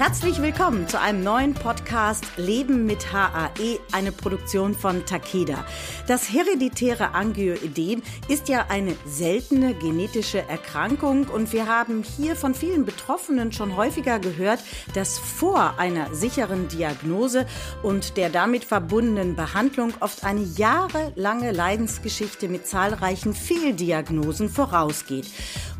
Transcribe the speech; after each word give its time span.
Herzlich 0.00 0.40
willkommen 0.40 0.88
zu 0.88 0.98
einem 0.98 1.22
neuen 1.22 1.52
Podcast 1.52 2.24
Leben 2.38 2.86
mit 2.86 3.12
HAE, 3.12 3.78
eine 3.92 4.12
Produktion 4.12 4.74
von 4.74 5.04
Takeda. 5.04 5.66
Das 6.06 6.32
hereditäre 6.32 7.12
Angioödem 7.12 8.00
ist 8.26 8.48
ja 8.48 8.64
eine 8.70 8.96
seltene 9.04 9.74
genetische 9.74 10.40
Erkrankung 10.48 11.26
und 11.28 11.52
wir 11.52 11.66
haben 11.66 12.02
hier 12.02 12.34
von 12.34 12.54
vielen 12.54 12.86
Betroffenen 12.86 13.52
schon 13.52 13.76
häufiger 13.76 14.18
gehört, 14.20 14.60
dass 14.94 15.18
vor 15.18 15.74
einer 15.76 16.14
sicheren 16.14 16.68
Diagnose 16.68 17.44
und 17.82 18.16
der 18.16 18.30
damit 18.30 18.64
verbundenen 18.64 19.36
Behandlung 19.36 19.92
oft 20.00 20.24
eine 20.24 20.40
jahrelange 20.40 21.52
Leidensgeschichte 21.52 22.48
mit 22.48 22.66
zahlreichen 22.66 23.34
Fehldiagnosen 23.34 24.48
vorausgeht. 24.48 25.26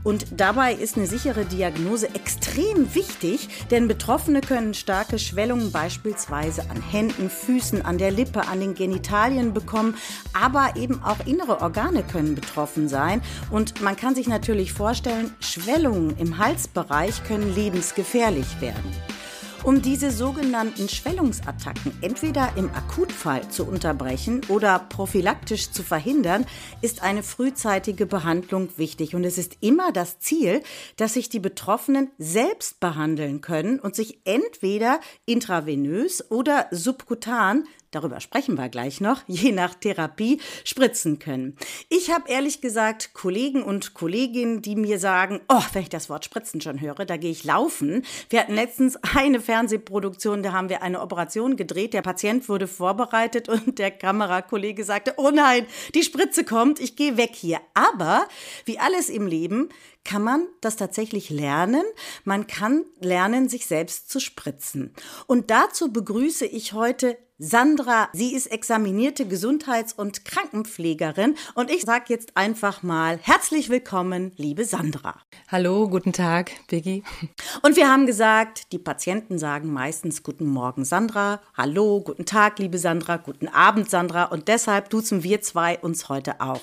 Und 0.02 0.26
dabei 0.34 0.72
ist 0.72 0.96
eine 0.96 1.06
sichere 1.06 1.44
Diagnose 1.44 2.14
extrem 2.14 2.94
wichtig, 2.94 3.48
denn 3.70 3.86
Betroffene 3.86 4.09
können 4.40 4.74
starke 4.74 5.20
Schwellungen 5.20 5.70
beispielsweise 5.70 6.62
an 6.68 6.82
Händen, 6.82 7.30
Füßen, 7.30 7.82
an 7.84 7.96
der 7.96 8.10
Lippe, 8.10 8.48
an 8.48 8.58
den 8.58 8.74
Genitalien 8.74 9.54
bekommen, 9.54 9.94
aber 10.32 10.74
eben 10.74 11.00
auch 11.04 11.24
innere 11.26 11.60
Organe 11.60 12.02
können 12.02 12.34
betroffen 12.34 12.88
sein. 12.88 13.22
Und 13.52 13.80
man 13.82 13.94
kann 13.94 14.16
sich 14.16 14.26
natürlich 14.26 14.72
vorstellen, 14.72 15.32
Schwellungen 15.38 16.16
im 16.18 16.38
Halsbereich 16.38 17.22
können 17.22 17.54
lebensgefährlich 17.54 18.60
werden. 18.60 19.19
Um 19.62 19.82
diese 19.82 20.10
sogenannten 20.10 20.88
Schwellungsattacken 20.88 21.92
entweder 22.00 22.56
im 22.56 22.70
Akutfall 22.70 23.46
zu 23.50 23.66
unterbrechen 23.66 24.40
oder 24.48 24.78
prophylaktisch 24.78 25.70
zu 25.70 25.82
verhindern, 25.82 26.46
ist 26.80 27.02
eine 27.02 27.22
frühzeitige 27.22 28.06
Behandlung 28.06 28.70
wichtig. 28.78 29.14
Und 29.14 29.24
es 29.24 29.36
ist 29.36 29.58
immer 29.60 29.92
das 29.92 30.18
Ziel, 30.18 30.62
dass 30.96 31.12
sich 31.12 31.28
die 31.28 31.40
Betroffenen 31.40 32.10
selbst 32.16 32.80
behandeln 32.80 33.42
können 33.42 33.78
und 33.78 33.94
sich 33.94 34.20
entweder 34.24 34.98
intravenös 35.26 36.30
oder 36.30 36.66
subkutan 36.70 37.64
darüber 37.90 38.20
sprechen 38.20 38.56
wir 38.56 38.68
gleich 38.68 39.00
noch, 39.00 39.22
je 39.26 39.52
nach 39.52 39.74
Therapie 39.74 40.40
spritzen 40.64 41.18
können. 41.18 41.56
Ich 41.88 42.10
habe 42.10 42.30
ehrlich 42.30 42.60
gesagt 42.60 43.14
Kollegen 43.14 43.62
und 43.62 43.94
Kolleginnen, 43.94 44.62
die 44.62 44.76
mir 44.76 44.98
sagen, 44.98 45.40
oh, 45.48 45.62
wenn 45.72 45.82
ich 45.82 45.88
das 45.88 46.08
Wort 46.08 46.24
spritzen 46.24 46.60
schon 46.60 46.80
höre, 46.80 47.04
da 47.04 47.16
gehe 47.16 47.30
ich 47.30 47.44
laufen. 47.44 48.04
Wir 48.28 48.40
hatten 48.40 48.54
letztens 48.54 48.98
eine 49.14 49.40
Fernsehproduktion, 49.40 50.42
da 50.42 50.52
haben 50.52 50.68
wir 50.68 50.82
eine 50.82 51.00
Operation 51.00 51.56
gedreht, 51.56 51.94
der 51.94 52.02
Patient 52.02 52.48
wurde 52.48 52.66
vorbereitet 52.66 53.48
und 53.48 53.78
der 53.78 53.90
Kamerakollege 53.90 54.84
sagte, 54.84 55.14
oh 55.16 55.30
nein, 55.30 55.66
die 55.94 56.02
Spritze 56.02 56.44
kommt, 56.44 56.80
ich 56.80 56.96
gehe 56.96 57.16
weg 57.16 57.32
hier. 57.34 57.60
Aber 57.74 58.26
wie 58.64 58.78
alles 58.78 59.08
im 59.08 59.26
Leben 59.26 59.68
kann 60.04 60.22
man 60.22 60.46
das 60.60 60.76
tatsächlich 60.76 61.30
lernen. 61.30 61.84
Man 62.24 62.46
kann 62.46 62.84
lernen, 63.00 63.48
sich 63.48 63.66
selbst 63.66 64.10
zu 64.10 64.20
spritzen. 64.20 64.94
Und 65.26 65.50
dazu 65.50 65.92
begrüße 65.92 66.46
ich 66.46 66.72
heute 66.72 67.18
Sandra. 67.42 68.10
Sie 68.12 68.34
ist 68.34 68.52
examinierte 68.52 69.26
Gesundheits- 69.26 69.94
und 69.94 70.26
Krankenpflegerin 70.26 71.36
und 71.54 71.70
ich 71.70 71.80
sage 71.80 72.04
jetzt 72.08 72.36
einfach 72.36 72.82
mal 72.82 73.18
herzlich 73.22 73.70
willkommen, 73.70 74.32
liebe 74.36 74.66
Sandra. 74.66 75.14
Hallo, 75.48 75.88
guten 75.88 76.12
Tag, 76.12 76.52
Biggie. 76.68 77.02
Und 77.62 77.76
wir 77.76 77.88
haben 77.88 78.04
gesagt, 78.04 78.72
die 78.72 78.78
Patienten 78.78 79.38
sagen 79.38 79.72
meistens 79.72 80.22
guten 80.22 80.46
Morgen, 80.46 80.84
Sandra. 80.84 81.40
Hallo, 81.56 82.02
guten 82.02 82.26
Tag, 82.26 82.58
liebe 82.58 82.76
Sandra. 82.76 83.16
Guten 83.16 83.48
Abend, 83.48 83.88
Sandra. 83.88 84.24
Und 84.24 84.48
deshalb 84.48 84.90
duzen 84.90 85.22
wir 85.22 85.40
zwei 85.40 85.78
uns 85.78 86.10
heute 86.10 86.42
auch. 86.42 86.60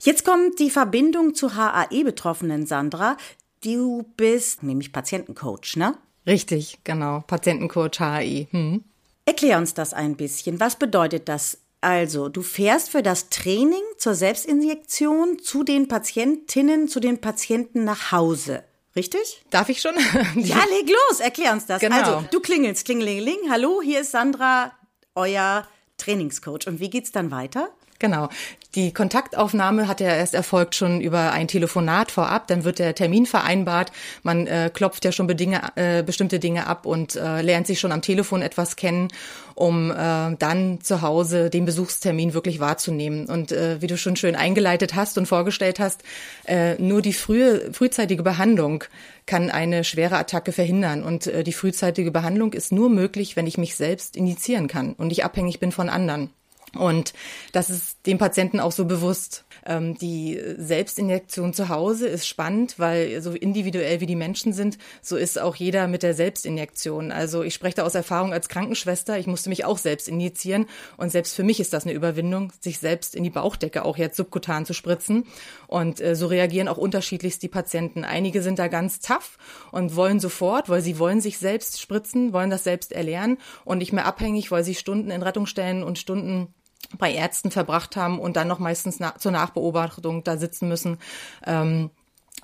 Jetzt 0.00 0.24
kommt 0.24 0.58
die 0.58 0.70
Verbindung 0.70 1.34
zu 1.34 1.54
HAE-Betroffenen, 1.54 2.66
Sandra. 2.66 3.18
Du 3.62 4.04
bist 4.16 4.62
nämlich 4.62 4.90
Patientencoach, 4.90 5.76
ne? 5.76 5.98
Richtig, 6.26 6.78
genau. 6.82 7.22
Patientencoach 7.26 8.00
HAE. 8.00 8.48
Hm. 8.50 8.84
Erklär 9.28 9.58
uns 9.58 9.74
das 9.74 9.92
ein 9.92 10.16
bisschen. 10.16 10.58
Was 10.58 10.76
bedeutet 10.76 11.28
das? 11.28 11.58
Also, 11.82 12.30
du 12.30 12.40
fährst 12.40 12.88
für 12.88 13.02
das 13.02 13.28
Training 13.28 13.82
zur 13.98 14.14
Selbstinjektion 14.14 15.38
zu 15.38 15.64
den 15.64 15.86
Patientinnen, 15.86 16.88
zu 16.88 16.98
den 16.98 17.20
Patienten 17.20 17.84
nach 17.84 18.10
Hause. 18.10 18.64
Richtig? 18.96 19.42
Darf 19.50 19.68
ich 19.68 19.82
schon? 19.82 19.92
ja, 20.36 20.56
leg 20.70 20.88
los, 20.88 21.20
erklär 21.20 21.52
uns 21.52 21.66
das. 21.66 21.82
Genau. 21.82 21.96
Also, 21.96 22.24
du 22.30 22.40
klingelst, 22.40 22.86
klingelingeling. 22.86 23.50
Hallo, 23.50 23.82
hier 23.82 24.00
ist 24.00 24.12
Sandra, 24.12 24.72
euer 25.14 25.68
Trainingscoach. 25.98 26.66
Und 26.66 26.80
wie 26.80 26.88
geht's 26.88 27.12
dann 27.12 27.30
weiter? 27.30 27.68
Genau. 27.98 28.28
Die 28.74 28.92
Kontaktaufnahme 28.92 29.88
hat 29.88 30.00
ja 30.00 30.08
erst 30.08 30.34
erfolgt 30.34 30.74
schon 30.76 31.00
über 31.00 31.32
ein 31.32 31.48
Telefonat 31.48 32.12
vorab, 32.12 32.46
dann 32.46 32.64
wird 32.64 32.78
der 32.78 32.94
Termin 32.94 33.24
vereinbart, 33.26 33.90
man 34.22 34.46
äh, 34.46 34.70
klopft 34.72 35.04
ja 35.04 35.10
schon 35.10 35.26
bedinge, 35.26 35.62
äh, 35.74 36.02
bestimmte 36.02 36.38
Dinge 36.38 36.66
ab 36.66 36.84
und 36.84 37.16
äh, 37.16 37.40
lernt 37.40 37.66
sich 37.66 37.80
schon 37.80 37.92
am 37.92 38.02
Telefon 38.02 38.42
etwas 38.42 38.76
kennen, 38.76 39.08
um 39.54 39.90
äh, 39.90 40.36
dann 40.38 40.80
zu 40.82 41.02
Hause 41.02 41.50
den 41.50 41.64
Besuchstermin 41.64 42.34
wirklich 42.34 42.60
wahrzunehmen. 42.60 43.26
Und 43.26 43.52
äh, 43.52 43.80
wie 43.80 43.86
du 43.88 43.96
schon 43.96 44.16
schön 44.16 44.36
eingeleitet 44.36 44.94
hast 44.94 45.18
und 45.18 45.26
vorgestellt 45.26 45.80
hast, 45.80 46.02
äh, 46.46 46.74
nur 46.74 47.02
die 47.02 47.14
frühe, 47.14 47.72
frühzeitige 47.72 48.22
Behandlung 48.22 48.84
kann 49.26 49.50
eine 49.50 49.82
schwere 49.82 50.18
Attacke 50.18 50.52
verhindern. 50.52 51.02
Und 51.02 51.26
äh, 51.26 51.42
die 51.42 51.52
frühzeitige 51.52 52.10
Behandlung 52.10 52.52
ist 52.52 52.70
nur 52.70 52.90
möglich, 52.90 53.34
wenn 53.34 53.46
ich 53.46 53.58
mich 53.58 53.74
selbst 53.74 54.14
initiieren 54.14 54.68
kann 54.68 54.92
und 54.92 55.08
nicht 55.08 55.24
abhängig 55.24 55.58
bin 55.58 55.72
von 55.72 55.88
anderen. 55.88 56.30
Und 56.78 57.12
das 57.52 57.70
ist 57.70 58.06
dem 58.06 58.18
Patienten 58.18 58.60
auch 58.60 58.72
so 58.72 58.84
bewusst. 58.84 59.44
Ähm, 59.66 59.98
die 59.98 60.40
Selbstinjektion 60.56 61.52
zu 61.52 61.68
Hause 61.68 62.06
ist 62.06 62.26
spannend, 62.26 62.78
weil 62.78 63.20
so 63.20 63.32
individuell 63.32 64.00
wie 64.00 64.06
die 64.06 64.16
Menschen 64.16 64.52
sind, 64.52 64.78
so 65.02 65.16
ist 65.16 65.40
auch 65.40 65.56
jeder 65.56 65.88
mit 65.88 66.02
der 66.02 66.14
Selbstinjektion. 66.14 67.10
Also 67.10 67.42
ich 67.42 67.54
spreche 67.54 67.76
da 67.76 67.82
aus 67.82 67.94
Erfahrung 67.94 68.32
als 68.32 68.48
Krankenschwester. 68.48 69.18
Ich 69.18 69.26
musste 69.26 69.48
mich 69.48 69.64
auch 69.64 69.78
selbst 69.78 70.08
injizieren 70.08 70.66
und 70.96 71.10
selbst 71.10 71.34
für 71.34 71.42
mich 71.42 71.58
ist 71.60 71.72
das 71.72 71.84
eine 71.84 71.94
Überwindung, 71.94 72.52
sich 72.60 72.78
selbst 72.78 73.14
in 73.14 73.24
die 73.24 73.30
Bauchdecke 73.30 73.84
auch 73.84 73.96
jetzt 73.96 74.16
subkutan 74.16 74.64
zu 74.64 74.72
spritzen. 74.72 75.24
Und 75.66 76.00
äh, 76.00 76.14
so 76.14 76.28
reagieren 76.28 76.68
auch 76.68 76.78
unterschiedlichst 76.78 77.42
die 77.42 77.48
Patienten. 77.48 78.04
Einige 78.04 78.42
sind 78.42 78.58
da 78.58 78.68
ganz 78.68 79.00
tough 79.00 79.36
und 79.72 79.96
wollen 79.96 80.20
sofort, 80.20 80.68
weil 80.68 80.80
sie 80.80 80.98
wollen 80.98 81.20
sich 81.20 81.38
selbst 81.38 81.80
spritzen, 81.80 82.32
wollen 82.32 82.50
das 82.50 82.64
selbst 82.64 82.92
erlernen 82.92 83.38
und 83.64 83.78
nicht 83.78 83.92
mehr 83.92 84.06
abhängig, 84.06 84.50
weil 84.50 84.64
sie 84.64 84.74
Stunden 84.74 85.10
in 85.10 85.22
Rettungsstellen 85.22 85.82
und 85.82 85.98
Stunden 85.98 86.54
bei 86.96 87.12
Ärzten 87.12 87.50
verbracht 87.50 87.96
haben 87.96 88.18
und 88.18 88.36
dann 88.36 88.48
noch 88.48 88.58
meistens 88.58 88.98
na 88.98 89.14
zur 89.18 89.32
Nachbeobachtung 89.32 90.24
da 90.24 90.38
sitzen 90.38 90.68
müssen. 90.68 90.98
Ähm, 91.46 91.90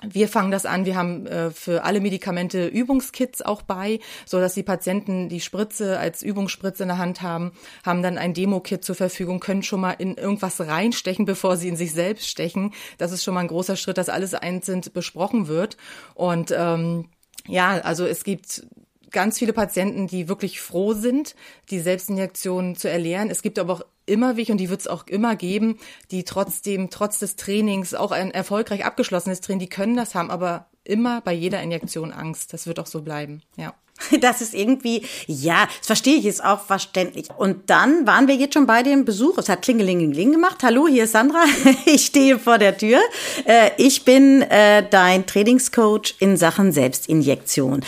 wir 0.01 0.27
fangen 0.27 0.51
das 0.51 0.65
an. 0.65 0.85
Wir 0.85 0.95
haben 0.95 1.25
äh, 1.25 1.51
für 1.51 1.83
alle 1.83 2.01
Medikamente 2.01 2.67
Übungskits 2.67 3.41
auch 3.41 3.61
bei, 3.61 3.99
so 4.25 4.39
dass 4.39 4.53
die 4.53 4.63
Patienten 4.63 5.29
die 5.29 5.39
Spritze 5.39 5.97
als 5.99 6.21
Übungsspritze 6.21 6.83
in 6.83 6.89
der 6.89 6.97
Hand 6.97 7.21
haben, 7.21 7.53
haben 7.85 8.03
dann 8.03 8.17
ein 8.17 8.33
Demo-Kit 8.33 8.83
zur 8.83 8.95
Verfügung, 8.95 9.39
können 9.39 9.63
schon 9.63 9.81
mal 9.81 9.91
in 9.91 10.15
irgendwas 10.15 10.59
reinstechen, 10.59 11.25
bevor 11.25 11.57
sie 11.57 11.69
in 11.69 11.77
sich 11.77 11.93
selbst 11.93 12.27
stechen. 12.27 12.73
Das 12.97 13.11
ist 13.11 13.23
schon 13.23 13.33
mal 13.33 13.41
ein 13.41 13.47
großer 13.47 13.77
Schritt, 13.77 13.97
dass 13.97 14.09
alles 14.09 14.33
einzeln 14.33 14.81
besprochen 14.93 15.47
wird. 15.47 15.77
Und 16.13 16.53
ähm, 16.55 17.05
ja, 17.47 17.79
also 17.79 18.05
es 18.05 18.23
gibt 18.23 18.65
ganz 19.15 19.39
viele 19.39 19.53
Patienten, 19.53 20.07
die 20.07 20.27
wirklich 20.27 20.61
froh 20.61 20.93
sind, 20.93 21.35
die 21.71 21.79
Selbstinjektion 21.79 22.75
zu 22.75 22.89
erlernen. 22.89 23.31
Es 23.31 23.41
gibt 23.41 23.57
aber 23.57 23.73
auch 23.73 23.81
immer 24.05 24.37
welche, 24.37 24.51
und 24.51 24.59
die 24.59 24.69
wird 24.69 24.81
es 24.81 24.87
auch 24.87 25.07
immer 25.07 25.35
geben, 25.35 25.79
die 26.11 26.25
trotzdem, 26.25 26.89
trotz 26.89 27.17
des 27.19 27.37
Trainings, 27.37 27.95
auch 27.95 28.11
ein 28.11 28.31
erfolgreich 28.31 28.85
abgeschlossenes 28.85 29.41
Training, 29.41 29.61
die 29.61 29.69
können 29.69 29.95
das 29.95 30.13
haben, 30.13 30.29
aber 30.29 30.67
immer 30.83 31.21
bei 31.21 31.33
jeder 31.33 31.63
Injektion 31.63 32.11
Angst. 32.11 32.53
Das 32.53 32.67
wird 32.67 32.77
auch 32.79 32.87
so 32.87 33.01
bleiben, 33.01 33.41
ja. 33.55 33.73
Das 34.21 34.41
ist 34.41 34.53
irgendwie, 34.53 35.03
ja, 35.27 35.67
das 35.77 35.87
verstehe 35.87 36.15
ich, 36.15 36.25
ist 36.25 36.43
auch 36.43 36.65
verständlich. 36.65 37.29
Und 37.37 37.69
dann 37.69 38.05
waren 38.07 38.27
wir 38.27 38.35
jetzt 38.35 38.53
schon 38.53 38.65
bei 38.65 38.83
dem 38.83 39.05
Besuch. 39.05 39.37
Es 39.37 39.49
hat 39.49 39.61
Klingelingeling 39.61 40.31
gemacht. 40.31 40.63
Hallo, 40.63 40.87
hier 40.87 41.05
ist 41.05 41.11
Sandra. 41.11 41.43
Ich 41.85 42.07
stehe 42.07 42.39
vor 42.39 42.57
der 42.57 42.77
Tür. 42.77 42.99
Äh, 43.45 43.71
ich 43.77 44.05
bin 44.05 44.41
äh, 44.43 44.87
dein 44.89 45.25
Trainingscoach 45.25 46.15
in 46.19 46.37
Sachen 46.37 46.71
Selbstinjektion. 46.71 47.83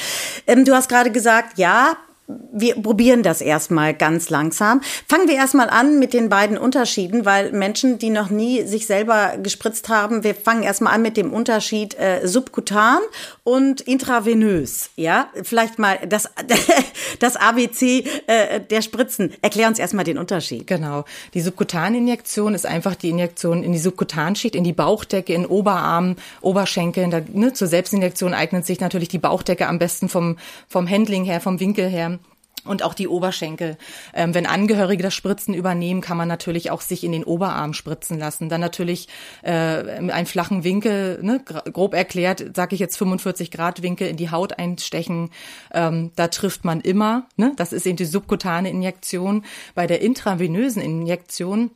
Ähm, 0.45 0.65
du 0.65 0.73
hast 0.73 0.89
gerade 0.89 1.11
gesagt, 1.11 1.57
ja, 1.57 1.97
wir 2.27 2.75
probieren 2.75 3.23
das 3.23 3.39
erstmal 3.39 3.93
ganz 3.93 4.29
langsam. 4.29 4.81
Fangen 5.07 5.29
wir 5.29 5.35
erstmal 5.35 5.69
an 5.69 5.97
mit 5.97 6.13
den 6.13 6.27
beiden 6.27 6.57
Unterschieden, 6.57 7.25
weil 7.25 7.53
Menschen, 7.53 7.99
die 7.99 8.09
noch 8.09 8.29
nie 8.29 8.63
sich 8.63 8.85
selber 8.85 9.37
gespritzt 9.41 9.87
haben, 9.87 10.23
wir 10.23 10.35
fangen 10.35 10.63
erstmal 10.63 10.93
an 10.93 11.01
mit 11.01 11.15
dem 11.15 11.31
Unterschied 11.31 11.97
äh, 11.97 12.27
subkutan 12.27 12.99
und 13.43 13.79
intravenös. 13.81 14.89
Ja, 14.97 15.29
vielleicht 15.41 15.79
mal 15.79 15.99
das, 16.07 16.29
das 17.19 17.37
ABC 17.37 18.03
äh, 18.27 18.59
der 18.59 18.81
Spritzen. 18.81 19.33
Erklär 19.41 19.69
uns 19.69 19.79
erstmal 19.79 20.03
den 20.03 20.17
Unterschied. 20.17 20.67
Genau. 20.67 21.05
Die 21.33 21.41
Subkutaninjektion 21.41 22.53
ist 22.55 22.65
einfach 22.65 22.95
die 22.95 23.09
Injektion 23.09 23.63
in 23.63 23.71
die 23.71 23.79
Subkutanschicht, 23.79 24.55
in 24.55 24.65
die 24.65 24.73
Bauchdecke, 24.73 25.33
in 25.33 25.45
Oberarm, 25.45 26.17
Oberschenkeln. 26.41 27.25
Ne, 27.33 27.53
zur 27.53 27.67
Selbstinjektion 27.67 28.33
eignet 28.33 28.65
sich 28.65 28.81
natürlich 28.81 29.07
die 29.07 29.17
Bauchdecke 29.17 29.67
am 29.67 29.79
besten 29.79 30.09
vom, 30.09 30.37
vom 30.67 30.89
Handling 30.89 31.23
her, 31.23 31.39
vom 31.39 31.61
Winkel 31.61 31.87
her 31.87 32.16
und 32.65 32.83
auch 32.83 32.93
die 32.93 33.07
Oberschenkel. 33.07 33.77
Ähm, 34.13 34.33
wenn 34.33 34.45
Angehörige 34.45 35.03
das 35.03 35.13
Spritzen 35.13 35.53
übernehmen, 35.53 36.01
kann 36.01 36.17
man 36.17 36.27
natürlich 36.27 36.71
auch 36.71 36.81
sich 36.81 37.03
in 37.03 37.11
den 37.11 37.23
Oberarm 37.23 37.73
spritzen 37.73 38.19
lassen. 38.19 38.49
Dann 38.49 38.61
natürlich 38.61 39.07
äh, 39.41 39.51
einen 39.51 40.25
flachen 40.25 40.63
Winkel, 40.63 41.19
ne, 41.21 41.41
grob 41.43 41.93
erklärt, 41.93 42.55
sage 42.55 42.75
ich 42.75 42.79
jetzt 42.79 42.97
45 42.97 43.51
Grad 43.51 43.81
Winkel 43.81 44.07
in 44.07 44.17
die 44.17 44.31
Haut 44.31 44.59
einstechen. 44.59 45.29
Ähm, 45.73 46.11
da 46.15 46.27
trifft 46.27 46.65
man 46.65 46.81
immer. 46.81 47.27
Ne? 47.35 47.53
Das 47.55 47.73
ist 47.73 47.85
eben 47.85 47.97
die 47.97 48.05
subkutane 48.05 48.69
Injektion. 48.69 49.45
Bei 49.75 49.87
der 49.87 50.01
intravenösen 50.01 50.81
Injektion 50.81 51.71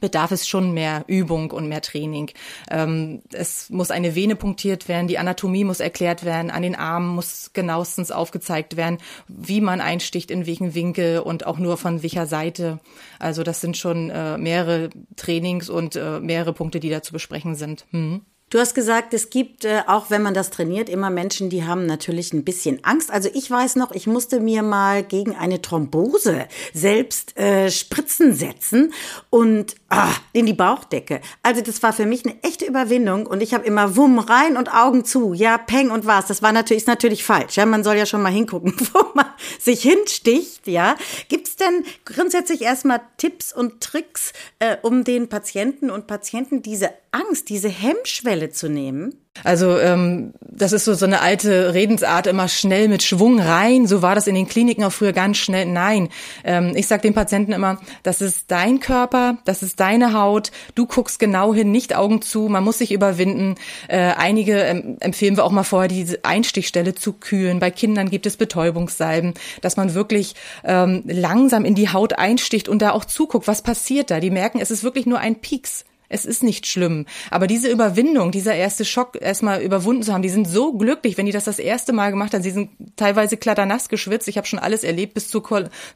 bedarf 0.00 0.30
es 0.30 0.46
schon 0.46 0.72
mehr 0.72 1.04
Übung 1.06 1.50
und 1.50 1.68
mehr 1.68 1.82
Training. 1.82 2.30
Ähm, 2.70 3.22
es 3.32 3.70
muss 3.70 3.90
eine 3.90 4.14
Vene 4.14 4.36
punktiert 4.36 4.88
werden, 4.88 5.08
die 5.08 5.18
Anatomie 5.18 5.64
muss 5.64 5.80
erklärt 5.80 6.24
werden, 6.24 6.50
an 6.50 6.62
den 6.62 6.74
Armen 6.74 7.08
muss 7.08 7.50
genauestens 7.52 8.10
aufgezeigt 8.10 8.76
werden, 8.76 8.98
wie 9.28 9.60
man 9.60 9.80
einsticht, 9.80 10.30
in 10.30 10.46
welchen 10.46 10.74
Winkel 10.74 11.20
und 11.20 11.46
auch 11.46 11.58
nur 11.58 11.76
von 11.76 12.02
welcher 12.02 12.26
Seite. 12.26 12.80
Also 13.18 13.42
das 13.42 13.60
sind 13.60 13.76
schon 13.76 14.10
äh, 14.10 14.38
mehrere 14.38 14.90
Trainings 15.16 15.68
und 15.68 15.96
äh, 15.96 16.20
mehrere 16.20 16.52
Punkte, 16.52 16.80
die 16.80 16.90
da 16.90 17.02
zu 17.02 17.12
besprechen 17.12 17.54
sind. 17.54 17.86
Hm. 17.90 18.22
Du 18.50 18.58
hast 18.58 18.74
gesagt, 18.74 19.14
es 19.14 19.30
gibt, 19.30 19.64
äh, 19.64 19.82
auch 19.86 20.10
wenn 20.10 20.22
man 20.22 20.34
das 20.34 20.50
trainiert, 20.50 20.88
immer 20.88 21.08
Menschen, 21.08 21.50
die 21.50 21.64
haben 21.64 21.86
natürlich 21.86 22.32
ein 22.32 22.42
bisschen 22.42 22.84
Angst. 22.84 23.12
Also 23.12 23.30
ich 23.32 23.48
weiß 23.48 23.76
noch, 23.76 23.92
ich 23.92 24.08
musste 24.08 24.40
mir 24.40 24.64
mal 24.64 25.04
gegen 25.04 25.36
eine 25.36 25.62
Thrombose 25.62 26.48
selbst 26.74 27.38
äh, 27.38 27.70
Spritzen 27.70 28.34
setzen 28.34 28.92
und 29.30 29.76
ah, 29.88 30.12
in 30.32 30.46
die 30.46 30.52
Bauchdecke. 30.52 31.20
Also 31.44 31.60
das 31.60 31.80
war 31.84 31.92
für 31.92 32.06
mich 32.06 32.24
eine 32.24 32.42
echte 32.42 32.64
Überwindung 32.64 33.28
und 33.28 33.40
ich 33.40 33.54
habe 33.54 33.64
immer 33.64 33.94
Wumm 33.94 34.18
rein 34.18 34.56
und 34.56 34.74
Augen 34.74 35.04
zu. 35.04 35.32
Ja, 35.32 35.56
Peng 35.56 35.92
und 35.92 36.04
was. 36.04 36.26
Das 36.26 36.42
war 36.42 36.50
natürlich, 36.50 36.82
ist 36.82 36.88
natürlich 36.88 37.22
falsch. 37.22 37.56
Ja, 37.56 37.66
man 37.66 37.84
soll 37.84 37.98
ja 37.98 38.06
schon 38.06 38.20
mal 38.20 38.32
hingucken, 38.32 38.74
wo 38.92 39.04
man 39.14 39.26
sich 39.60 39.82
hinsticht. 39.82 40.66
Ja, 40.66 40.96
gibt's 41.28 41.54
denn 41.54 41.84
grundsätzlich 42.04 42.62
erstmal 42.62 43.00
Tipps 43.16 43.52
und 43.52 43.80
Tricks, 43.80 44.32
äh, 44.58 44.76
um 44.82 45.04
den 45.04 45.28
Patienten 45.28 45.88
und 45.88 46.08
Patienten 46.08 46.62
diese 46.62 46.90
Angst, 47.12 47.48
diese 47.48 47.68
Hemmschwelle 47.68 48.50
zu 48.50 48.68
nehmen? 48.68 49.14
Also 49.44 49.78
ähm, 49.78 50.32
das 50.40 50.72
ist 50.72 50.84
so 50.84 50.94
so 50.94 51.06
eine 51.06 51.20
alte 51.20 51.72
Redensart, 51.72 52.26
immer 52.26 52.48
schnell 52.48 52.88
mit 52.88 53.02
Schwung 53.02 53.40
rein. 53.40 53.86
So 53.86 54.02
war 54.02 54.14
das 54.14 54.26
in 54.26 54.34
den 54.34 54.48
Kliniken 54.48 54.84
auch 54.84 54.92
früher 54.92 55.12
ganz 55.12 55.38
schnell. 55.38 55.66
Nein, 55.66 56.08
ähm, 56.44 56.72
ich 56.74 56.86
sage 56.86 57.02
den 57.02 57.14
Patienten 57.14 57.52
immer, 57.52 57.80
das 58.02 58.20
ist 58.20 58.50
dein 58.50 58.80
Körper, 58.80 59.38
das 59.44 59.62
ist 59.62 59.80
deine 59.80 60.12
Haut. 60.12 60.50
Du 60.74 60.86
guckst 60.86 61.18
genau 61.18 61.54
hin, 61.54 61.70
nicht 61.70 61.96
Augen 61.96 62.22
zu. 62.22 62.48
Man 62.48 62.64
muss 62.64 62.78
sich 62.78 62.92
überwinden. 62.92 63.54
Äh, 63.88 64.12
einige 64.16 64.60
ähm, 64.60 64.96
empfehlen 65.00 65.36
wir 65.36 65.44
auch 65.44 65.52
mal 65.52 65.64
vorher, 65.64 65.88
diese 65.88 66.24
Einstichstelle 66.24 66.94
zu 66.94 67.14
kühlen. 67.14 67.60
Bei 67.60 67.70
Kindern 67.70 68.10
gibt 68.10 68.26
es 68.26 68.36
Betäubungssalben, 68.36 69.34
dass 69.62 69.76
man 69.76 69.94
wirklich 69.94 70.34
ähm, 70.64 71.02
langsam 71.06 71.64
in 71.64 71.74
die 71.74 71.88
Haut 71.88 72.18
einsticht 72.18 72.68
und 72.68 72.82
da 72.82 72.90
auch 72.90 73.04
zuguckt, 73.04 73.46
was 73.48 73.62
passiert 73.62 74.10
da. 74.10 74.20
Die 74.20 74.30
merken, 74.30 74.60
es 74.60 74.70
ist 74.70 74.84
wirklich 74.84 75.06
nur 75.06 75.18
ein 75.18 75.36
Pieks. 75.36 75.84
Es 76.12 76.24
ist 76.24 76.42
nicht 76.42 76.66
schlimm. 76.66 77.06
Aber 77.30 77.46
diese 77.46 77.70
Überwindung, 77.70 78.32
dieser 78.32 78.56
erste 78.56 78.84
Schock 78.84 79.16
erstmal 79.20 79.62
überwunden 79.62 80.02
zu 80.02 80.12
haben, 80.12 80.22
die 80.22 80.28
sind 80.28 80.48
so 80.48 80.72
glücklich, 80.72 81.16
wenn 81.16 81.24
die 81.24 81.32
das 81.32 81.44
das 81.44 81.60
erste 81.60 81.92
Mal 81.92 82.10
gemacht 82.10 82.34
haben. 82.34 82.42
Sie 82.42 82.50
sind 82.50 82.70
teilweise 82.96 83.36
klatternass 83.36 83.88
geschwitzt. 83.88 84.26
Ich 84.26 84.36
habe 84.36 84.46
schon 84.46 84.58
alles 84.58 84.82
erlebt 84.82 85.14
bis 85.14 85.28
zu, 85.28 85.40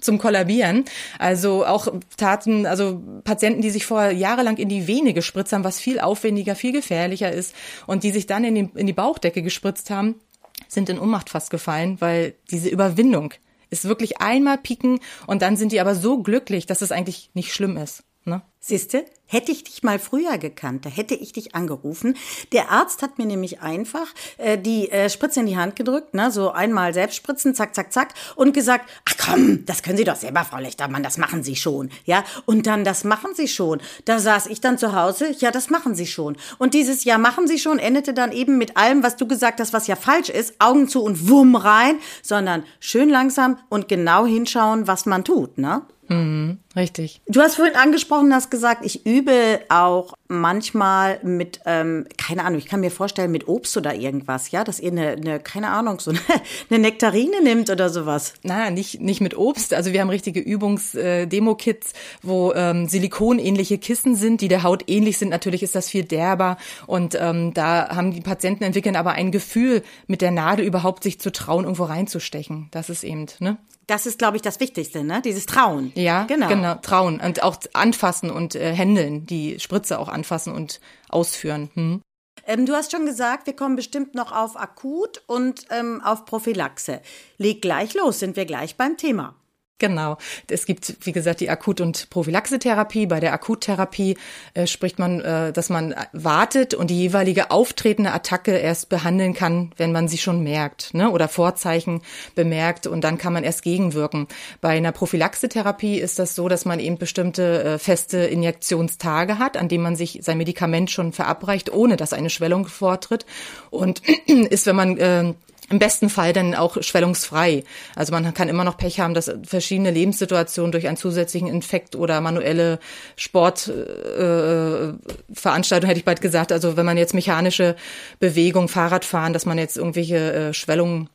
zum 0.00 0.18
Kollabieren. 0.18 0.84
Also 1.18 1.66
auch 1.66 1.88
Taten, 2.16 2.64
also 2.64 3.02
Patienten, 3.24 3.60
die 3.60 3.70
sich 3.70 3.86
vorher 3.86 4.12
jahrelang 4.12 4.56
in 4.56 4.68
die 4.68 4.86
Vene 4.86 5.14
gespritzt 5.14 5.52
haben, 5.52 5.64
was 5.64 5.80
viel 5.80 5.98
aufwendiger, 5.98 6.54
viel 6.54 6.70
gefährlicher 6.70 7.32
ist 7.32 7.52
und 7.88 8.04
die 8.04 8.12
sich 8.12 8.26
dann 8.26 8.44
in, 8.44 8.54
den, 8.54 8.68
in 8.76 8.86
die 8.86 8.92
Bauchdecke 8.92 9.42
gespritzt 9.42 9.90
haben, 9.90 10.20
sind 10.68 10.88
in 10.90 11.00
Ohnmacht 11.00 11.28
fast 11.28 11.50
gefallen, 11.50 12.00
weil 12.00 12.34
diese 12.52 12.68
Überwindung 12.68 13.34
ist 13.70 13.86
wirklich 13.86 14.20
einmal 14.20 14.58
pieken 14.58 15.00
und 15.26 15.42
dann 15.42 15.56
sind 15.56 15.72
die 15.72 15.80
aber 15.80 15.96
so 15.96 16.22
glücklich, 16.22 16.66
dass 16.66 16.82
es 16.82 16.92
eigentlich 16.92 17.30
nicht 17.34 17.52
schlimm 17.52 17.76
ist. 17.76 18.04
Ne? 18.26 18.42
Siehste, 18.58 19.04
hätte 19.26 19.52
ich 19.52 19.64
dich 19.64 19.82
mal 19.82 19.98
früher 19.98 20.38
gekannt, 20.38 20.86
da 20.86 20.88
hätte 20.88 21.14
ich 21.14 21.34
dich 21.34 21.54
angerufen. 21.54 22.16
Der 22.52 22.70
Arzt 22.70 23.02
hat 23.02 23.18
mir 23.18 23.26
nämlich 23.26 23.60
einfach 23.60 24.06
äh, 24.38 24.56
die 24.56 24.90
äh, 24.90 25.10
Spritze 25.10 25.40
in 25.40 25.46
die 25.46 25.58
Hand 25.58 25.76
gedrückt, 25.76 26.14
ne, 26.14 26.30
so 26.30 26.50
einmal 26.50 26.94
selbst 26.94 27.16
spritzen, 27.16 27.54
zack, 27.54 27.74
zack, 27.74 27.92
zack, 27.92 28.14
und 28.36 28.54
gesagt, 28.54 28.88
ach 29.04 29.14
komm, 29.18 29.66
das 29.66 29.82
können 29.82 29.98
Sie 29.98 30.04
doch 30.04 30.16
selber, 30.16 30.44
Frau 30.44 30.56
Lechtermann, 30.56 31.02
das 31.02 31.18
machen 31.18 31.42
Sie 31.42 31.56
schon, 31.56 31.90
ja. 32.06 32.24
Und 32.46 32.66
dann, 32.66 32.84
das 32.84 33.04
machen 33.04 33.34
Sie 33.34 33.48
schon. 33.48 33.82
Da 34.06 34.18
saß 34.18 34.46
ich 34.46 34.62
dann 34.62 34.78
zu 34.78 34.94
Hause, 34.94 35.34
ja, 35.38 35.50
das 35.50 35.68
machen 35.68 35.94
Sie 35.94 36.06
schon. 36.06 36.38
Und 36.56 36.72
dieses 36.72 37.04
Ja, 37.04 37.18
machen 37.18 37.46
Sie 37.46 37.58
schon 37.58 37.78
endete 37.78 38.14
dann 38.14 38.32
eben 38.32 38.56
mit 38.56 38.78
allem, 38.78 39.02
was 39.02 39.16
du 39.16 39.28
gesagt 39.28 39.60
hast, 39.60 39.74
was 39.74 39.86
ja 39.86 39.96
falsch 39.96 40.30
ist, 40.30 40.54
Augen 40.58 40.88
zu 40.88 41.02
und 41.02 41.28
wumm 41.28 41.56
rein, 41.56 41.98
sondern 42.22 42.64
schön 42.80 43.10
langsam 43.10 43.58
und 43.68 43.88
genau 43.88 44.24
hinschauen, 44.24 44.86
was 44.86 45.04
man 45.04 45.24
tut, 45.24 45.58
ne? 45.58 45.82
Mhm, 46.08 46.58
richtig. 46.76 47.20
Du 47.26 47.40
hast 47.40 47.56
vorhin 47.56 47.76
angesprochen, 47.76 48.34
hast 48.34 48.50
gesagt, 48.50 48.84
ich 48.84 49.06
übe 49.06 49.60
auch 49.68 50.14
manchmal 50.28 51.18
mit, 51.22 51.60
ähm, 51.64 52.06
keine 52.18 52.44
Ahnung, 52.44 52.58
ich 52.58 52.66
kann 52.66 52.80
mir 52.80 52.90
vorstellen, 52.90 53.30
mit 53.30 53.48
Obst 53.48 53.76
oder 53.76 53.94
irgendwas, 53.94 54.50
ja, 54.50 54.64
dass 54.64 54.80
ihr 54.80 54.92
eine, 54.92 55.12
eine 55.12 55.40
keine 55.40 55.70
Ahnung, 55.70 56.00
so 56.00 56.10
eine, 56.10 56.20
eine 56.70 56.78
Nektarine 56.78 57.42
nimmt 57.42 57.70
oder 57.70 57.88
sowas. 57.88 58.34
Na, 58.42 58.70
nicht, 58.70 59.00
nicht 59.00 59.20
mit 59.20 59.36
Obst. 59.36 59.72
Also 59.72 59.92
wir 59.92 60.00
haben 60.00 60.10
richtige 60.10 60.40
Übungs-Demo-Kits, 60.40 61.92
äh, 61.92 61.94
wo 62.22 62.52
ähm, 62.52 62.86
silikonähnliche 62.88 63.78
Kissen 63.78 64.16
sind, 64.16 64.40
die 64.40 64.48
der 64.48 64.62
Haut 64.62 64.84
ähnlich 64.86 65.18
sind. 65.18 65.30
Natürlich 65.30 65.62
ist 65.62 65.74
das 65.74 65.88
viel 65.88 66.04
derber. 66.04 66.58
Und 66.86 67.16
ähm, 67.18 67.54
da 67.54 67.94
haben 67.94 68.12
die 68.12 68.20
Patienten 68.20 68.64
entwickeln 68.64 68.96
aber 68.96 69.12
ein 69.12 69.32
Gefühl, 69.32 69.82
mit 70.06 70.20
der 70.20 70.30
Nadel 70.30 70.66
überhaupt 70.66 71.02
sich 71.02 71.18
zu 71.18 71.32
trauen, 71.32 71.64
irgendwo 71.64 71.84
reinzustechen. 71.84 72.68
Das 72.72 72.90
ist 72.90 73.04
eben, 73.04 73.26
ne? 73.38 73.56
Das 73.86 74.06
ist, 74.06 74.18
glaube 74.18 74.36
ich, 74.36 74.42
das 74.42 74.60
Wichtigste, 74.60 75.04
ne? 75.04 75.20
Dieses 75.22 75.46
Trauen. 75.46 75.92
Ja, 75.94 76.24
genau. 76.24 76.48
genau 76.48 76.74
trauen 76.76 77.20
und 77.20 77.42
auch 77.42 77.56
anfassen 77.72 78.30
und 78.30 78.54
äh, 78.54 78.72
händeln, 78.72 79.26
die 79.26 79.60
Spritze 79.60 79.98
auch 79.98 80.08
anfassen 80.08 80.52
und 80.52 80.80
ausführen. 81.08 81.70
Hm. 81.74 82.02
Ähm, 82.46 82.66
du 82.66 82.74
hast 82.74 82.92
schon 82.92 83.06
gesagt, 83.06 83.46
wir 83.46 83.56
kommen 83.56 83.76
bestimmt 83.76 84.14
noch 84.14 84.32
auf 84.32 84.56
Akut 84.56 85.22
und 85.26 85.66
ähm, 85.70 86.00
auf 86.02 86.24
Prophylaxe. 86.24 87.00
Leg 87.38 87.62
gleich 87.62 87.94
los, 87.94 88.18
sind 88.18 88.36
wir 88.36 88.44
gleich 88.44 88.76
beim 88.76 88.96
Thema. 88.96 89.34
Genau. 89.78 90.18
Es 90.48 90.66
gibt, 90.66 91.04
wie 91.04 91.10
gesagt, 91.10 91.40
die 91.40 91.50
Akut- 91.50 91.80
und 91.80 92.08
Prophylaxetherapie. 92.08 93.06
Bei 93.06 93.18
der 93.18 93.32
Akuttherapie 93.32 94.16
äh, 94.54 94.68
spricht 94.68 95.00
man, 95.00 95.20
äh, 95.20 95.52
dass 95.52 95.68
man 95.68 95.96
wartet 96.12 96.74
und 96.74 96.90
die 96.90 97.00
jeweilige 97.00 97.50
auftretende 97.50 98.12
Attacke 98.12 98.56
erst 98.56 98.88
behandeln 98.88 99.34
kann, 99.34 99.72
wenn 99.76 99.90
man 99.90 100.06
sie 100.06 100.18
schon 100.18 100.44
merkt 100.44 100.94
ne? 100.94 101.10
oder 101.10 101.26
Vorzeichen 101.26 102.02
bemerkt 102.36 102.86
und 102.86 103.02
dann 103.02 103.18
kann 103.18 103.32
man 103.32 103.42
erst 103.42 103.62
gegenwirken. 103.62 104.28
Bei 104.60 104.70
einer 104.70 104.92
Prophylaxetherapie 104.92 105.98
ist 105.98 106.20
das 106.20 106.36
so, 106.36 106.48
dass 106.48 106.64
man 106.64 106.78
eben 106.78 106.96
bestimmte 106.96 107.64
äh, 107.64 107.78
feste 107.78 108.18
Injektionstage 108.18 109.40
hat, 109.40 109.56
an 109.56 109.68
denen 109.68 109.82
man 109.82 109.96
sich 109.96 110.20
sein 110.22 110.38
Medikament 110.38 110.92
schon 110.92 111.12
verabreicht, 111.12 111.72
ohne 111.72 111.96
dass 111.96 112.12
eine 112.12 112.30
Schwellung 112.30 112.68
vortritt. 112.68 113.26
Und 113.70 114.02
ist, 114.28 114.66
wenn 114.66 114.76
man 114.76 114.98
äh, 114.98 115.34
im 115.70 115.78
besten 115.78 116.10
Fall 116.10 116.32
dann 116.32 116.54
auch 116.54 116.82
schwellungsfrei. 116.82 117.64
Also 117.94 118.12
man 118.12 118.34
kann 118.34 118.48
immer 118.48 118.64
noch 118.64 118.76
Pech 118.76 118.98
haben, 119.00 119.14
dass 119.14 119.32
verschiedene 119.46 119.90
Lebenssituationen 119.90 120.72
durch 120.72 120.86
einen 120.86 120.98
zusätzlichen 120.98 121.48
Infekt 121.48 121.96
oder 121.96 122.20
manuelle 122.20 122.78
Sportveranstaltung, 123.16 125.88
äh, 125.88 125.90
hätte 125.90 126.00
ich 126.00 126.04
bald 126.04 126.20
gesagt, 126.20 126.52
also 126.52 126.76
wenn 126.76 126.84
man 126.84 126.98
jetzt 126.98 127.14
mechanische 127.14 127.76
Bewegung, 128.18 128.68
Fahrradfahren, 128.68 129.32
dass 129.32 129.46
man 129.46 129.56
jetzt 129.58 129.78
irgendwelche 129.78 130.32
äh, 130.32 130.54
Schwellungen 130.54 131.08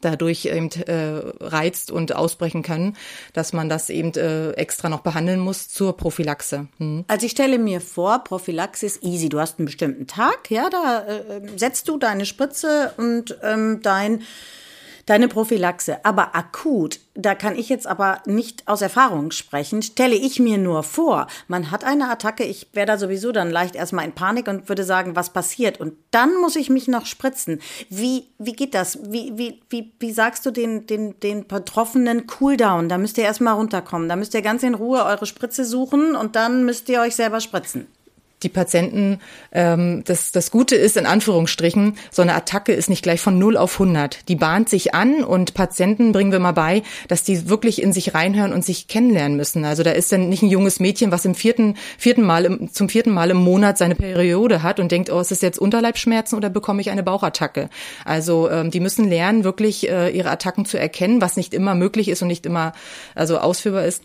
dadurch 0.00 0.46
eben 0.46 0.70
äh, 0.86 1.20
reizt 1.40 1.90
und 1.90 2.14
ausbrechen 2.14 2.62
können, 2.62 2.96
dass 3.32 3.52
man 3.52 3.68
das 3.68 3.90
eben 3.90 4.12
äh, 4.14 4.52
extra 4.52 4.88
noch 4.88 5.00
behandeln 5.00 5.40
muss 5.40 5.68
zur 5.68 5.96
Prophylaxe. 5.96 6.68
Hm. 6.78 7.04
Also 7.08 7.26
ich 7.26 7.32
stelle 7.32 7.58
mir 7.58 7.80
vor, 7.80 8.24
Prophylaxe 8.24 8.86
ist 8.86 9.02
easy. 9.02 9.28
Du 9.28 9.40
hast 9.40 9.58
einen 9.58 9.66
bestimmten 9.66 10.06
Tag, 10.06 10.50
ja, 10.50 10.70
da 10.70 11.06
äh, 11.06 11.40
setzt 11.56 11.88
du 11.88 11.98
deine 11.98 12.26
Spritze 12.26 12.92
und 12.96 13.36
ähm, 13.42 13.80
dein 13.82 14.22
deine 15.08 15.28
Prophylaxe. 15.28 16.04
Aber 16.04 16.34
akut, 16.36 17.00
da 17.14 17.34
kann 17.34 17.56
ich 17.56 17.68
jetzt 17.68 17.86
aber 17.86 18.20
nicht 18.26 18.68
aus 18.68 18.82
Erfahrung 18.82 19.30
sprechen, 19.30 19.82
stelle 19.82 20.14
ich 20.14 20.38
mir 20.38 20.58
nur 20.58 20.82
vor, 20.82 21.26
man 21.48 21.70
hat 21.70 21.84
eine 21.84 22.10
Attacke, 22.10 22.44
ich 22.44 22.68
wäre 22.72 22.86
da 22.86 22.98
sowieso 22.98 23.32
dann 23.32 23.50
leicht 23.50 23.74
erstmal 23.74 24.04
in 24.04 24.12
Panik 24.12 24.48
und 24.48 24.68
würde 24.68 24.84
sagen, 24.84 25.16
was 25.16 25.32
passiert? 25.32 25.80
Und 25.80 25.94
dann 26.10 26.36
muss 26.40 26.56
ich 26.56 26.70
mich 26.70 26.88
noch 26.88 27.06
spritzen. 27.06 27.60
Wie, 27.88 28.28
wie 28.38 28.52
geht 28.52 28.74
das? 28.74 28.98
Wie, 29.10 29.32
wie, 29.36 29.60
wie, 29.70 29.92
wie 29.98 30.12
sagst 30.12 30.46
du 30.46 30.50
den, 30.50 30.86
den, 30.86 31.18
den 31.20 31.46
Betroffenen 31.46 32.26
Cooldown? 32.26 32.88
Da 32.88 32.98
müsst 32.98 33.18
ihr 33.18 33.24
erstmal 33.24 33.54
runterkommen. 33.54 34.08
Da 34.08 34.16
müsst 34.16 34.34
ihr 34.34 34.42
ganz 34.42 34.62
in 34.62 34.74
Ruhe 34.74 35.04
eure 35.04 35.26
Spritze 35.26 35.64
suchen 35.64 36.14
und 36.14 36.36
dann 36.36 36.64
müsst 36.64 36.88
ihr 36.88 37.00
euch 37.00 37.16
selber 37.16 37.40
spritzen 37.40 37.86
die 38.42 38.48
Patienten, 38.48 39.20
ähm, 39.52 40.02
das, 40.04 40.32
das 40.32 40.50
Gute 40.50 40.76
ist 40.76 40.96
in 40.96 41.06
Anführungsstrichen, 41.06 41.96
so 42.10 42.22
eine 42.22 42.34
Attacke 42.34 42.72
ist 42.72 42.88
nicht 42.88 43.02
gleich 43.02 43.20
von 43.20 43.38
0 43.38 43.56
auf 43.56 43.80
100. 43.80 44.28
Die 44.28 44.36
bahnt 44.36 44.68
sich 44.68 44.94
an 44.94 45.24
und 45.24 45.54
Patienten 45.54 46.12
bringen 46.12 46.30
wir 46.30 46.38
mal 46.38 46.52
bei, 46.52 46.82
dass 47.08 47.24
die 47.24 47.48
wirklich 47.48 47.82
in 47.82 47.92
sich 47.92 48.14
reinhören 48.14 48.52
und 48.52 48.64
sich 48.64 48.86
kennenlernen 48.86 49.36
müssen. 49.36 49.64
Also 49.64 49.82
da 49.82 49.90
ist 49.90 50.12
dann 50.12 50.28
nicht 50.28 50.42
ein 50.42 50.48
junges 50.48 50.78
Mädchen, 50.78 51.10
was 51.10 51.24
im 51.24 51.34
vierten, 51.34 51.74
vierten 51.98 52.22
Mal, 52.22 52.44
im, 52.44 52.72
zum 52.72 52.88
vierten 52.88 53.10
Mal 53.10 53.30
im 53.30 53.38
Monat 53.38 53.78
seine 53.78 53.96
Periode 53.96 54.62
hat 54.62 54.78
und 54.78 54.92
denkt, 54.92 55.10
oh, 55.10 55.20
ist 55.20 55.30
das 55.30 55.40
jetzt 55.40 55.58
Unterleibschmerzen 55.58 56.36
oder 56.36 56.50
bekomme 56.50 56.80
ich 56.80 56.90
eine 56.90 57.02
Bauchattacke? 57.02 57.70
Also 58.04 58.48
ähm, 58.50 58.70
die 58.70 58.80
müssen 58.80 59.08
lernen, 59.08 59.42
wirklich 59.42 59.88
äh, 59.88 60.10
ihre 60.10 60.30
Attacken 60.30 60.64
zu 60.64 60.78
erkennen, 60.78 61.20
was 61.20 61.36
nicht 61.36 61.54
immer 61.54 61.74
möglich 61.74 62.08
ist 62.08 62.22
und 62.22 62.28
nicht 62.28 62.46
immer 62.46 62.72
also 63.14 63.38
ausführbar 63.38 63.84
ist. 63.84 64.02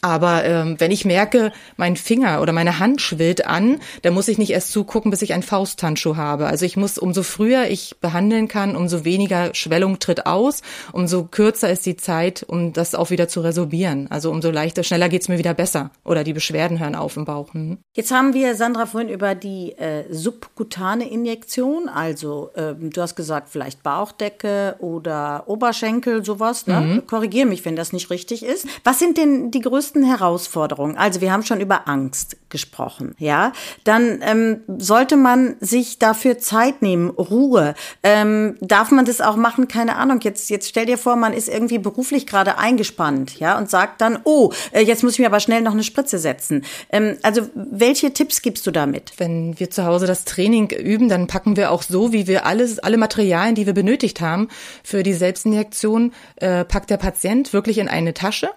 Aber 0.00 0.44
ähm, 0.44 0.76
wenn 0.78 0.90
ich 0.90 1.04
merke, 1.04 1.52
mein 1.76 1.96
Finger 1.96 2.40
oder 2.40 2.52
meine 2.52 2.78
Hand 2.78 3.00
schwillt 3.00 3.46
an, 3.46 3.80
dann 4.02 4.14
muss 4.14 4.28
ich 4.28 4.38
nicht 4.38 4.50
erst 4.50 4.72
zugucken, 4.72 5.10
bis 5.10 5.22
ich 5.22 5.32
einen 5.32 5.42
Fausthandschuh 5.42 6.16
habe. 6.16 6.46
Also 6.46 6.64
ich 6.64 6.76
muss, 6.76 6.98
umso 6.98 7.22
früher 7.22 7.68
ich 7.68 7.96
behandeln 8.00 8.48
kann, 8.48 8.76
umso 8.76 9.04
weniger 9.04 9.54
Schwellung 9.54 9.98
tritt 9.98 10.26
aus, 10.26 10.62
umso 10.92 11.24
kürzer 11.24 11.70
ist 11.70 11.84
die 11.86 11.96
Zeit, 11.96 12.44
um 12.46 12.72
das 12.72 12.94
auch 12.94 13.10
wieder 13.10 13.28
zu 13.28 13.40
resorbieren. 13.40 14.06
Also 14.10 14.30
umso 14.30 14.50
leichter, 14.50 14.84
schneller 14.84 15.08
geht's 15.08 15.28
mir 15.28 15.38
wieder 15.38 15.54
besser. 15.54 15.90
Oder 16.04 16.24
die 16.24 16.32
Beschwerden 16.32 16.78
hören 16.78 16.94
auf 16.94 17.16
im 17.16 17.24
Bauch. 17.24 17.52
Hm. 17.54 17.78
Jetzt 17.94 18.12
haben 18.12 18.34
wir, 18.34 18.54
Sandra, 18.54 18.86
vorhin 18.86 19.10
über 19.10 19.34
die 19.34 19.72
äh, 19.72 20.04
subkutane 20.10 21.10
Injektion, 21.10 21.88
also 21.88 22.50
ähm, 22.56 22.90
du 22.90 23.02
hast 23.02 23.16
gesagt, 23.16 23.48
vielleicht 23.50 23.82
Bauchdecke 23.82 24.76
oder 24.78 25.44
Oberschenkel, 25.46 26.24
sowas. 26.24 26.66
Ne? 26.66 26.80
Mhm. 26.80 27.06
Korrigiere 27.06 27.46
mich, 27.46 27.64
wenn 27.64 27.76
das 27.76 27.92
nicht 27.92 28.10
richtig 28.10 28.44
ist. 28.44 28.66
Was 28.84 28.98
sind 28.98 29.18
denn 29.18 29.50
die 29.50 29.60
größten 29.72 30.04
Herausforderungen? 30.04 30.98
Also 30.98 31.22
wir 31.22 31.32
haben 31.32 31.44
schon 31.44 31.62
über 31.62 31.88
Angst 31.88 32.36
gesprochen, 32.50 33.14
ja. 33.16 33.52
Dann 33.84 34.20
ähm, 34.20 34.60
sollte 34.76 35.16
man 35.16 35.56
sich 35.60 35.98
dafür 35.98 36.36
Zeit 36.36 36.82
nehmen, 36.82 37.08
Ruhe. 37.08 37.74
Ähm, 38.02 38.56
darf 38.60 38.90
man 38.90 39.06
das 39.06 39.22
auch 39.22 39.36
machen? 39.36 39.68
Keine 39.68 39.96
Ahnung. 39.96 40.20
Jetzt, 40.20 40.50
jetzt 40.50 40.68
stell 40.68 40.84
dir 40.84 40.98
vor, 40.98 41.16
man 41.16 41.32
ist 41.32 41.48
irgendwie 41.48 41.78
beruflich 41.78 42.26
gerade 42.26 42.58
eingespannt, 42.58 43.40
ja, 43.40 43.56
und 43.56 43.70
sagt 43.70 44.02
dann, 44.02 44.18
oh, 44.24 44.52
äh, 44.72 44.82
jetzt 44.82 45.02
muss 45.02 45.14
ich 45.14 45.20
mir 45.20 45.26
aber 45.26 45.40
schnell 45.40 45.62
noch 45.62 45.72
eine 45.72 45.84
Spritze 45.84 46.18
setzen. 46.18 46.66
Ähm, 46.90 47.16
also 47.22 47.48
welche 47.54 48.12
Tipps 48.12 48.42
gibst 48.42 48.66
du 48.66 48.72
damit? 48.72 49.14
Wenn 49.16 49.58
wir 49.58 49.70
zu 49.70 49.86
Hause 49.86 50.06
das 50.06 50.26
Training 50.26 50.68
üben, 50.68 51.08
dann 51.08 51.28
packen 51.28 51.56
wir 51.56 51.70
auch 51.70 51.82
so, 51.82 52.12
wie 52.12 52.26
wir 52.26 52.44
alles, 52.44 52.78
alle 52.78 52.98
Materialien, 52.98 53.54
die 53.54 53.64
wir 53.64 53.72
benötigt 53.72 54.20
haben 54.20 54.48
für 54.84 55.02
die 55.02 55.14
Selbstinjektion, 55.14 56.12
äh, 56.36 56.66
packt 56.66 56.90
der 56.90 56.98
Patient 56.98 57.54
wirklich 57.54 57.78
in 57.78 57.88
eine 57.88 58.12
Tasche 58.12 58.50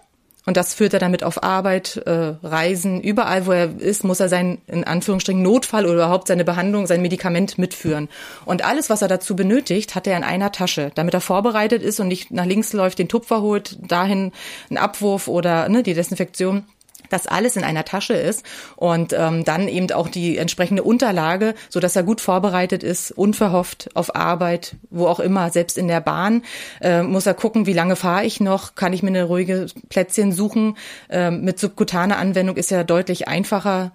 und 0.45 0.57
das 0.57 0.73
führt 0.73 0.93
er 0.93 0.99
damit 0.99 1.23
auf 1.23 1.43
Arbeit, 1.43 1.97
äh, 2.05 2.33
Reisen, 2.43 3.01
überall, 3.01 3.47
wo 3.47 3.51
er 3.51 3.79
ist, 3.79 4.03
muss 4.03 4.19
er 4.19 4.29
seinen, 4.29 4.61
in 4.67 4.83
Anführungsstrichen, 4.83 5.41
Notfall 5.41 5.85
oder 5.85 5.95
überhaupt 5.95 6.27
seine 6.27 6.45
Behandlung, 6.45 6.85
sein 6.85 7.01
Medikament 7.01 7.57
mitführen. 7.57 8.09
Und 8.45 8.63
alles, 8.63 8.89
was 8.89 9.01
er 9.01 9.07
dazu 9.07 9.35
benötigt, 9.35 9.95
hat 9.95 10.05
er 10.05 10.17
in 10.17 10.23
einer 10.23 10.51
Tasche, 10.51 10.91
damit 10.93 11.15
er 11.15 11.21
vorbereitet 11.21 11.81
ist 11.81 11.99
und 11.99 12.07
nicht 12.07 12.31
nach 12.31 12.45
links 12.45 12.73
läuft, 12.73 12.99
den 12.99 13.07
Tupfer 13.07 13.41
holt, 13.41 13.77
dahin 13.91 14.31
einen 14.69 14.77
Abwurf 14.77 15.27
oder 15.27 15.67
ne, 15.67 15.81
die 15.81 15.95
Desinfektion 15.95 16.63
das 17.09 17.27
alles 17.27 17.55
in 17.55 17.63
einer 17.63 17.85
Tasche 17.85 18.13
ist 18.13 18.45
und 18.75 19.13
ähm, 19.13 19.43
dann 19.43 19.67
eben 19.67 19.91
auch 19.91 20.09
die 20.09 20.37
entsprechende 20.37 20.83
Unterlage, 20.83 21.55
so 21.69 21.79
dass 21.79 21.95
er 21.95 22.03
gut 22.03 22.21
vorbereitet 22.21 22.83
ist, 22.83 23.11
unverhofft 23.11 23.89
auf 23.93 24.15
Arbeit, 24.15 24.75
wo 24.89 25.07
auch 25.07 25.19
immer, 25.19 25.49
selbst 25.51 25.77
in 25.77 25.87
der 25.87 26.01
Bahn 26.01 26.43
äh, 26.81 27.03
muss 27.03 27.25
er 27.25 27.33
gucken, 27.33 27.65
wie 27.65 27.73
lange 27.73 27.95
fahre 27.95 28.25
ich 28.25 28.39
noch, 28.39 28.75
kann 28.75 28.93
ich 28.93 29.03
mir 29.03 29.09
eine 29.09 29.23
ruhige 29.23 29.67
Plätzchen 29.89 30.31
suchen. 30.31 30.77
Ähm, 31.09 31.41
mit 31.41 31.59
subkutaner 31.59 32.17
Anwendung 32.17 32.57
ist 32.57 32.71
ja 32.71 32.83
deutlich 32.83 33.27
einfacher 33.27 33.91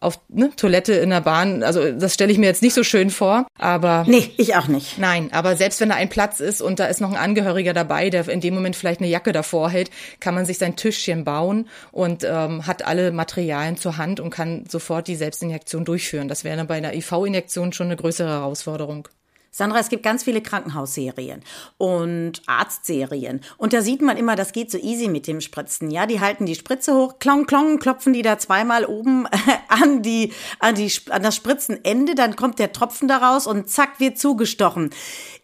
auf 0.00 0.20
ne, 0.28 0.50
Toilette 0.56 0.94
in 0.94 1.10
der 1.10 1.20
Bahn. 1.20 1.62
Also 1.62 1.92
das 1.92 2.14
stelle 2.14 2.32
ich 2.32 2.38
mir 2.38 2.46
jetzt 2.46 2.62
nicht 2.62 2.74
so 2.74 2.84
schön 2.84 3.10
vor, 3.10 3.46
aber 3.58 4.04
nee, 4.06 4.30
ich 4.36 4.56
auch 4.56 4.68
nicht. 4.68 4.98
Nein, 4.98 5.30
aber 5.32 5.56
selbst 5.56 5.80
wenn 5.80 5.88
da 5.88 5.96
ein 5.96 6.08
Platz 6.08 6.40
ist 6.40 6.60
und 6.60 6.78
da 6.78 6.86
ist 6.86 7.00
noch 7.00 7.10
ein 7.10 7.16
Angehöriger 7.16 7.72
dabei, 7.72 8.10
der 8.10 8.28
in 8.28 8.40
dem 8.40 8.54
Moment 8.54 8.76
vielleicht 8.76 9.00
eine 9.00 9.08
Jacke 9.08 9.32
davor 9.32 9.70
hält, 9.70 9.90
kann 10.20 10.34
man 10.34 10.46
sich 10.46 10.58
sein 10.58 10.76
Tischchen 10.76 11.24
bauen 11.24 11.68
und 11.92 12.24
ähm, 12.24 12.66
hat 12.66 12.86
alle 12.86 13.12
Materialien 13.12 13.76
zur 13.76 13.96
Hand 13.96 14.20
und 14.20 14.30
kann 14.30 14.64
sofort 14.68 15.08
die 15.08 15.16
Selbstinjektion 15.16 15.84
durchführen. 15.84 16.28
Das 16.28 16.44
wäre 16.44 16.64
bei 16.64 16.76
einer 16.76 16.94
IV-Injektion 16.94 17.72
schon 17.72 17.86
eine 17.86 17.96
größere 17.96 18.28
Herausforderung. 18.28 19.08
Sandra, 19.50 19.78
es 19.78 19.88
gibt 19.88 20.02
ganz 20.02 20.24
viele 20.24 20.40
Krankenhausserien 20.40 21.42
und 21.78 22.42
Arztserien. 22.46 23.40
Und 23.56 23.72
da 23.72 23.82
sieht 23.82 24.02
man 24.02 24.16
immer, 24.16 24.36
das 24.36 24.52
geht 24.52 24.70
so 24.70 24.78
easy 24.78 25.08
mit 25.08 25.26
dem 25.26 25.40
Spritzen. 25.40 25.90
Ja, 25.90 26.06
die 26.06 26.20
halten 26.20 26.46
die 26.46 26.54
Spritze 26.54 26.94
hoch, 26.94 27.18
klong, 27.18 27.46
klong, 27.46 27.78
klopfen 27.78 28.12
die 28.12 28.22
da 28.22 28.38
zweimal 28.38 28.84
oben 28.84 29.26
an 29.68 30.02
die, 30.02 30.32
an 30.58 30.74
die, 30.74 30.90
an 31.10 31.22
das 31.22 31.36
Spritzenende, 31.36 32.14
dann 32.14 32.36
kommt 32.36 32.58
der 32.58 32.72
Tropfen 32.72 33.08
daraus 33.08 33.46
und 33.46 33.68
zack, 33.68 34.00
wird 34.00 34.18
zugestochen. 34.18 34.90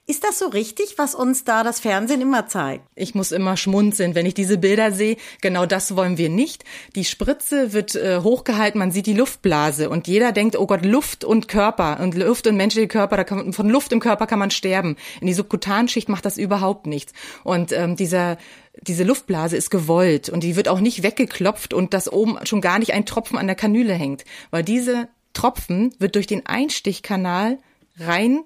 Ist 0.07 0.23
das 0.23 0.39
so 0.39 0.49
richtig, 0.49 0.99
was 0.99 1.15
uns 1.15 1.45
da 1.45 1.63
das 1.63 1.81
Fernsehen 1.81 2.21
immer 2.21 2.47
zeigt? 2.47 2.85
Ich 2.95 3.15
muss 3.15 3.33
immer 3.33 3.57
schmunzeln, 3.57 4.15
wenn 4.15 4.27
ich 4.27 4.35
diese 4.35 4.59
Bilder 4.59 4.93
sehe. 4.93 5.17
Genau 5.41 5.65
das 5.65 5.97
wollen 5.97 6.19
wir 6.19 6.29
nicht. 6.29 6.63
Die 6.95 7.07
Spritze 7.07 7.73
wird 7.73 7.95
äh, 7.95 8.21
hochgehalten, 8.21 8.79
man 8.79 8.93
sieht 8.93 9.07
die 9.07 9.15
Luftblase 9.15 9.89
und 9.89 10.07
jeder 10.07 10.33
denkt, 10.33 10.57
oh 10.59 10.67
Gott, 10.67 10.85
Luft 10.85 11.25
und 11.25 11.49
Körper 11.49 12.01
und 12.01 12.15
Luft 12.15 12.47
und 12.47 12.57
menschliche 12.57 12.87
Körper, 12.87 13.17
da 13.17 13.25
kann, 13.25 13.55
von 13.55 13.71
Luft 13.71 13.93
im 13.93 14.01
Körper 14.01 14.27
kann 14.27 14.39
man 14.39 14.51
sterben. 14.51 14.97
In 15.23 15.27
die 15.27 15.33
Subkutanschicht 15.33 16.11
macht 16.11 16.27
das 16.27 16.37
überhaupt 16.37 16.87
nichts. 16.87 17.15
Und 17.43 17.73
ähm, 17.73 17.97
dieser 17.97 18.37
diese 18.83 19.05
Luftblase 19.05 19.57
ist 19.57 19.71
gewollt 19.71 20.29
und 20.29 20.43
die 20.43 20.57
wird 20.57 20.69
auch 20.69 20.81
nicht 20.81 21.03
weggeklopft 21.03 21.73
und 21.73 21.95
dass 21.95 22.13
oben 22.13 22.39
schon 22.45 22.61
gar 22.61 22.81
nicht 22.81 22.93
ein 22.93 23.07
Tropfen 23.07 23.39
an 23.39 23.47
der 23.47 23.55
Kanüle 23.55 23.95
hängt, 23.95 24.25
weil 24.51 24.65
diese 24.65 25.09
Tropfen 25.33 25.95
wird 26.01 26.17
durch 26.17 26.27
den 26.27 26.45
Einstichkanal 26.45 27.59
rein 27.99 28.43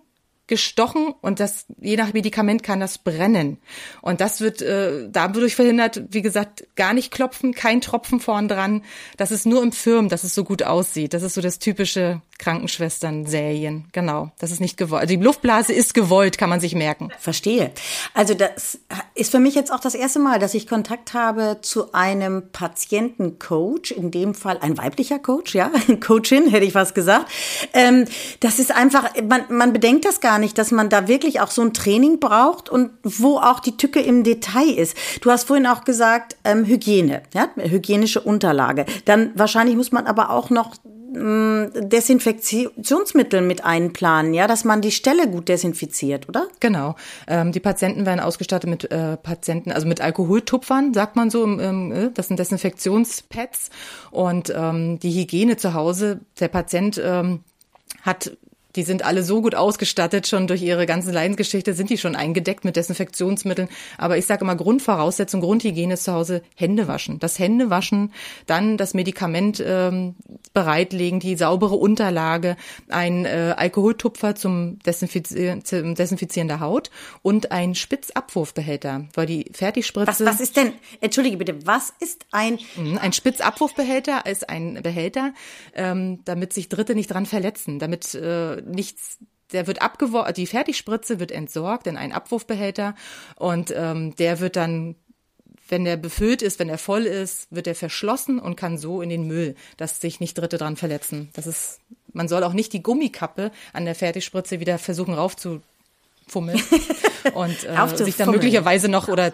gestochen 0.49 1.15
und 1.21 1.41
das 1.41 1.67
je 1.81 1.97
nach 1.97 2.13
Medikament 2.13 2.63
kann 2.63 2.81
das 2.81 2.99
brennen 2.99 3.59
und 4.03 4.21
das 4.21 4.41
wird 4.41 4.63
äh, 4.63 5.09
dadurch 5.11 5.55
verhindert, 5.55 6.03
wie 6.11 6.23
gesagt, 6.23 6.67
gar 6.75 6.95
nicht 6.95 7.13
klopfen, 7.13 7.55
kein 7.55 7.81
Tropfen 7.81 8.19
vorn 8.19 8.49
dran. 8.49 8.83
Das 9.17 9.31
ist 9.31 9.47
nur 9.47 9.63
im 9.63 9.73
Firm, 9.73 10.09
dass 10.09 10.25
es 10.25 10.35
so 10.35 10.45
gut 10.45 10.63
aussieht. 10.63 11.15
Das 11.15 11.23
ist 11.23 11.35
so 11.35 11.41
das 11.41 11.59
typische 11.59 12.23
Krankenschwestern-Serien. 12.39 13.87
Genau, 13.93 14.31
das 14.39 14.51
ist 14.51 14.61
nicht 14.61 14.77
gewollt. 14.77 15.03
Also 15.03 15.17
die 15.17 15.23
Luftblase 15.23 15.73
ist 15.73 15.93
gewollt, 15.93 16.39
kann 16.39 16.49
man 16.49 16.61
sich 16.61 16.75
merken. 16.75 17.11
Verstehe. 17.19 17.73
Also 18.15 18.35
das 18.35 18.79
ist 19.15 19.31
für 19.31 19.41
mich 19.41 19.55
jetzt 19.55 19.73
auch 19.73 19.81
das 19.81 19.95
erste 19.95 20.21
Mal, 20.21 20.39
dass 20.39 20.55
ich 20.55 20.69
Kontakt 20.69 21.15
habe 21.15 21.59
zu 21.63 21.93
einem 21.93 22.45
Patientencoach, 22.53 23.91
in 23.91 24.11
dem 24.11 24.35
Fall 24.35 24.59
ein 24.61 24.79
weiblicher 24.79 25.19
Coach, 25.19 25.55
ja, 25.55 25.71
Coachin 26.01 26.49
hätte 26.49 26.65
ich 26.65 26.75
was 26.75 26.95
gesagt. 26.95 27.27
Ähm, 27.73 28.05
das 28.41 28.59
ist 28.59 28.75
einfach, 28.75 29.11
man, 29.23 29.45
man 29.51 29.73
bedenkt 29.73 30.05
das 30.05 30.21
gar 30.21 30.39
nicht, 30.39 30.59
dass 30.59 30.71
man 30.71 30.89
da 30.89 31.09
wirklich 31.09 31.41
auch 31.41 31.51
so 31.51 31.63
ein 31.63 31.75
Training 31.75 32.21
braucht 32.21 32.69
und 32.69 32.91
wo 33.03 33.39
auch 33.39 33.61
die 33.61 33.77
Tücke 33.77 34.01
im 34.01 34.23
Detail 34.23 34.71
ist. 34.71 34.97
Du 35.21 35.31
hast 35.31 35.45
vorhin 35.45 35.67
auch 35.67 35.85
gesagt, 35.85 36.37
ähm, 36.45 36.65
Hygiene, 36.65 37.23
ja, 37.35 37.49
hygienische 37.57 38.21
Unterlage. 38.21 38.87
Dann 39.05 39.33
wahrscheinlich 39.35 39.77
muss 39.77 39.93
man 39.93 40.07
aber 40.07 40.31
auch 40.31 40.51
noch 40.51 40.77
Desinfektionsmittel 41.11 43.41
mit 43.41 43.65
einplanen, 43.65 44.35
ja, 44.35 44.47
dass 44.47 44.65
man 44.65 44.83
die 44.83 44.91
Stelle 44.91 45.27
gut 45.29 45.49
desinfiziert, 45.49 46.29
oder? 46.29 46.49
Genau. 46.61 46.97
Ähm, 47.27 47.53
die 47.53 47.61
Patienten 47.61 48.05
werden 48.05 48.21
ausgestattet 48.21 48.69
mit 48.69 48.91
äh, 48.91 49.17
Patienten, 49.17 49.73
also 49.73 49.87
mit 49.87 50.03
Alkoholtupfern, 50.03 50.93
sagt 50.93 51.17
man 51.17 51.31
so. 51.31 51.45
Ähm, 51.45 51.93
äh, 51.93 52.11
das 52.13 52.29
sind 52.29 52.39
Desinfektionspads 52.39 53.71
und 54.11 54.53
ähm, 54.55 54.99
die 54.99 55.13
Hygiene 55.13 55.57
zu 55.57 55.73
Hause. 55.73 56.21
Der 56.41 56.49
Patient 56.49 57.01
ähm, 57.03 57.41
hat 58.03 58.37
die 58.77 58.83
sind 58.83 59.05
alle 59.05 59.23
so 59.23 59.41
gut 59.41 59.55
ausgestattet, 59.55 60.27
schon 60.27 60.47
durch 60.47 60.63
ihre 60.63 60.85
ganze 60.85 61.11
Leidensgeschichte 61.11 61.73
sind 61.73 61.89
die 61.89 61.97
schon 61.97 62.15
eingedeckt 62.15 62.65
mit 62.65 62.77
Desinfektionsmitteln. 62.77 63.69
Aber 63.97 64.19
ich 64.19 64.27
sage 64.27 64.45
immer, 64.45 64.57
Grundvoraussetzung, 64.57 65.41
Grundhygiene 65.41 65.95
ist 65.95 66.05
zu 66.05 66.13
Hause 66.13 66.43
Hände 66.55 66.87
waschen. 66.87 67.19
Das 67.19 67.39
Hände 67.39 67.71
waschen, 67.71 68.13
dann 68.47 68.77
das 68.77 68.93
Medikament 68.93 69.63
ähm, 69.67 70.17
bereitlegen, 70.53 71.19
die 71.19 71.37
saubere 71.37 71.77
Unterlage, 71.77 72.57
ein 72.89 73.25
äh, 73.25 73.55
Alkoholtupfer 73.57 74.35
zum, 74.35 74.79
Desinfizieren, 74.81 75.65
zum 75.65 75.95
Desinfizieren 75.95 76.49
der 76.49 76.61
Haut 76.61 76.91
und 77.23 77.51
ein 77.51 77.75
Spitzabwurfbehälter, 77.75 79.07
weil 79.15 79.27
die 79.27 79.51
Fertigspritze... 79.53 80.07
Was, 80.09 80.25
was 80.25 80.41
ist 80.41 80.57
denn, 80.57 80.73
entschuldige 81.01 81.39
bitte, 81.39 81.67
was 81.67 81.95
ist 82.01 82.27
ein... 82.33 82.59
Mhm, 82.77 82.99
ein 82.99 83.15
Spitzabwurfbehälter 83.15 84.27
ist 84.27 84.49
ein 84.49 84.81
Behälter, 84.83 85.33
ähm, 85.75 86.21
damit 86.27 86.53
sich 86.53 86.69
Dritte 86.69 86.95
nicht 86.95 87.11
dran 87.11 87.25
verletzen, 87.25 87.79
damit 87.79 88.15
äh, 88.15 88.58
nichts 88.63 89.19
der 89.53 89.67
wird 89.67 89.81
abgeworfen, 89.81 90.35
die 90.35 90.47
Fertigspritze 90.47 91.21
wird 91.21 91.33
entsorgt 91.33 91.87
in 91.87 91.97
einen 91.97 92.13
Abwurfbehälter 92.13 92.95
und 93.37 93.73
ähm, 93.75 94.15
der 94.17 94.41
wird 94.41 94.57
dann 94.57 94.97
wenn 95.69 95.85
der 95.85 95.97
befüllt 95.97 96.43
ist, 96.43 96.59
wenn 96.59 96.69
er 96.69 96.79
voll 96.79 97.05
ist, 97.05 97.47
wird 97.51 97.67
er 97.67 97.75
verschlossen 97.75 98.39
und 98.39 98.57
kann 98.57 98.79
so 98.79 99.03
in 99.03 99.11
den 99.11 99.27
Müll, 99.27 99.55
dass 99.77 100.01
sich 100.01 100.19
nicht 100.19 100.39
Dritte 100.39 100.57
dran 100.57 100.77
verletzen. 100.77 101.29
Das 101.35 101.47
ist, 101.47 101.81
man 102.13 102.27
soll 102.27 102.43
auch 102.43 102.55
nicht 102.55 102.73
die 102.73 102.83
Gummikappe 102.83 103.53
an 103.73 103.85
der 103.85 103.95
Fertigspritze 103.95 104.61
wieder 104.61 104.79
versuchen 104.79 105.13
raufzufummeln 105.13 106.63
und 107.35 107.65
äh, 107.65 107.97
sich 107.97 108.17
dann 108.17 108.31
möglicherweise 108.31 108.89
noch 108.89 109.09
oder 109.09 109.31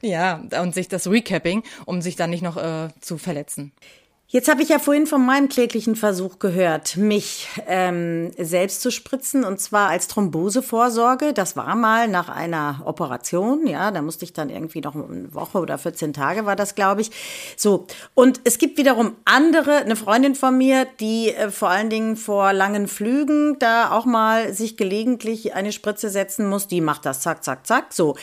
ja 0.00 0.42
und 0.60 0.74
sich 0.74 0.88
das 0.88 1.06
Recapping, 1.06 1.62
um 1.84 2.00
sich 2.00 2.16
dann 2.16 2.30
nicht 2.30 2.42
noch 2.42 2.56
äh, 2.56 2.88
zu 3.00 3.18
verletzen. 3.18 3.72
Jetzt 4.26 4.48
habe 4.48 4.62
ich 4.62 4.70
ja 4.70 4.78
vorhin 4.78 5.06
von 5.06 5.24
meinem 5.24 5.48
kläglichen 5.48 5.96
Versuch 5.96 6.38
gehört, 6.38 6.96
mich 6.96 7.46
ähm, 7.66 8.32
selbst 8.38 8.80
zu 8.80 8.90
spritzen 8.90 9.44
und 9.44 9.60
zwar 9.60 9.90
als 9.90 10.08
Thrombosevorsorge. 10.08 11.34
Das 11.34 11.56
war 11.56 11.76
mal 11.76 12.08
nach 12.08 12.30
einer 12.30 12.82
Operation, 12.86 13.66
ja, 13.66 13.90
da 13.90 14.00
musste 14.00 14.24
ich 14.24 14.32
dann 14.32 14.48
irgendwie 14.48 14.80
noch 14.80 14.94
eine 14.94 15.32
Woche 15.34 15.58
oder 15.58 15.76
14 15.76 16.14
Tage 16.14 16.46
war 16.46 16.56
das, 16.56 16.74
glaube 16.74 17.02
ich. 17.02 17.10
So 17.56 17.86
und 18.14 18.40
es 18.44 18.56
gibt 18.58 18.78
wiederum 18.78 19.14
andere, 19.26 19.76
eine 19.76 19.94
Freundin 19.94 20.34
von 20.34 20.56
mir, 20.56 20.86
die 21.00 21.28
äh, 21.28 21.50
vor 21.50 21.68
allen 21.68 21.90
Dingen 21.90 22.16
vor 22.16 22.54
langen 22.54 22.88
Flügen 22.88 23.58
da 23.58 23.90
auch 23.90 24.06
mal 24.06 24.54
sich 24.54 24.78
gelegentlich 24.78 25.54
eine 25.54 25.70
Spritze 25.70 26.08
setzen 26.08 26.48
muss. 26.48 26.66
Die 26.66 26.80
macht 26.80 27.04
das 27.04 27.20
zack, 27.20 27.44
zack, 27.44 27.66
zack. 27.66 27.92
So 27.92 28.16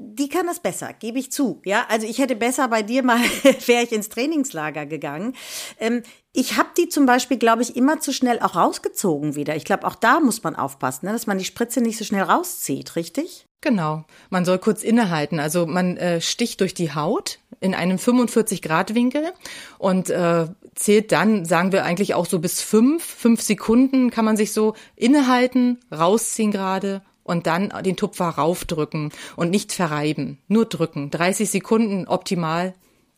die 0.00 0.28
kann 0.28 0.46
das 0.46 0.60
besser, 0.60 0.92
gebe 0.92 1.18
ich 1.18 1.32
zu. 1.32 1.60
Ja, 1.64 1.86
also 1.88 2.06
ich 2.06 2.18
hätte 2.18 2.36
besser 2.36 2.68
bei 2.68 2.82
dir 2.82 3.02
mal, 3.02 3.18
wäre 3.66 3.82
ich 3.82 3.92
ins 3.92 4.08
Trainingslager 4.08 4.86
gegangen. 4.86 5.34
Ähm, 5.78 6.02
ich 6.32 6.56
habe 6.56 6.68
die 6.76 6.88
zum 6.88 7.06
Beispiel, 7.06 7.36
glaube 7.36 7.62
ich, 7.62 7.76
immer 7.76 8.00
zu 8.00 8.12
schnell 8.12 8.40
auch 8.40 8.54
rausgezogen 8.54 9.34
wieder. 9.34 9.56
Ich 9.56 9.64
glaube, 9.64 9.86
auch 9.86 9.94
da 9.94 10.20
muss 10.20 10.42
man 10.42 10.56
aufpassen, 10.56 11.06
ne, 11.06 11.12
dass 11.12 11.26
man 11.26 11.38
die 11.38 11.44
Spritze 11.44 11.80
nicht 11.80 11.98
so 11.98 12.04
schnell 12.04 12.22
rauszieht, 12.22 12.96
richtig? 12.96 13.46
Genau. 13.60 14.04
Man 14.30 14.44
soll 14.44 14.58
kurz 14.58 14.84
innehalten. 14.84 15.40
Also 15.40 15.66
man 15.66 15.96
äh, 15.96 16.20
sticht 16.20 16.60
durch 16.60 16.74
die 16.74 16.94
Haut 16.94 17.40
in 17.60 17.74
einem 17.74 17.98
45 17.98 18.62
Grad 18.62 18.94
Winkel 18.94 19.32
und 19.78 20.10
äh, 20.10 20.46
zählt 20.76 21.10
dann, 21.10 21.44
sagen 21.44 21.72
wir 21.72 21.84
eigentlich 21.84 22.14
auch 22.14 22.26
so 22.26 22.38
bis 22.38 22.62
fünf, 22.62 23.02
fünf 23.02 23.42
Sekunden 23.42 24.10
kann 24.10 24.24
man 24.24 24.36
sich 24.36 24.52
so 24.52 24.74
innehalten, 24.94 25.80
rausziehen 25.92 26.52
gerade 26.52 27.02
und 27.28 27.46
dann 27.46 27.72
den 27.84 27.96
Tupfer 27.96 28.28
raufdrücken 28.28 29.12
und 29.36 29.50
nicht 29.50 29.72
verreiben, 29.72 30.38
nur 30.48 30.66
drücken. 30.66 31.10
30 31.10 31.50
Sekunden 31.50 32.08
optimal, 32.08 32.74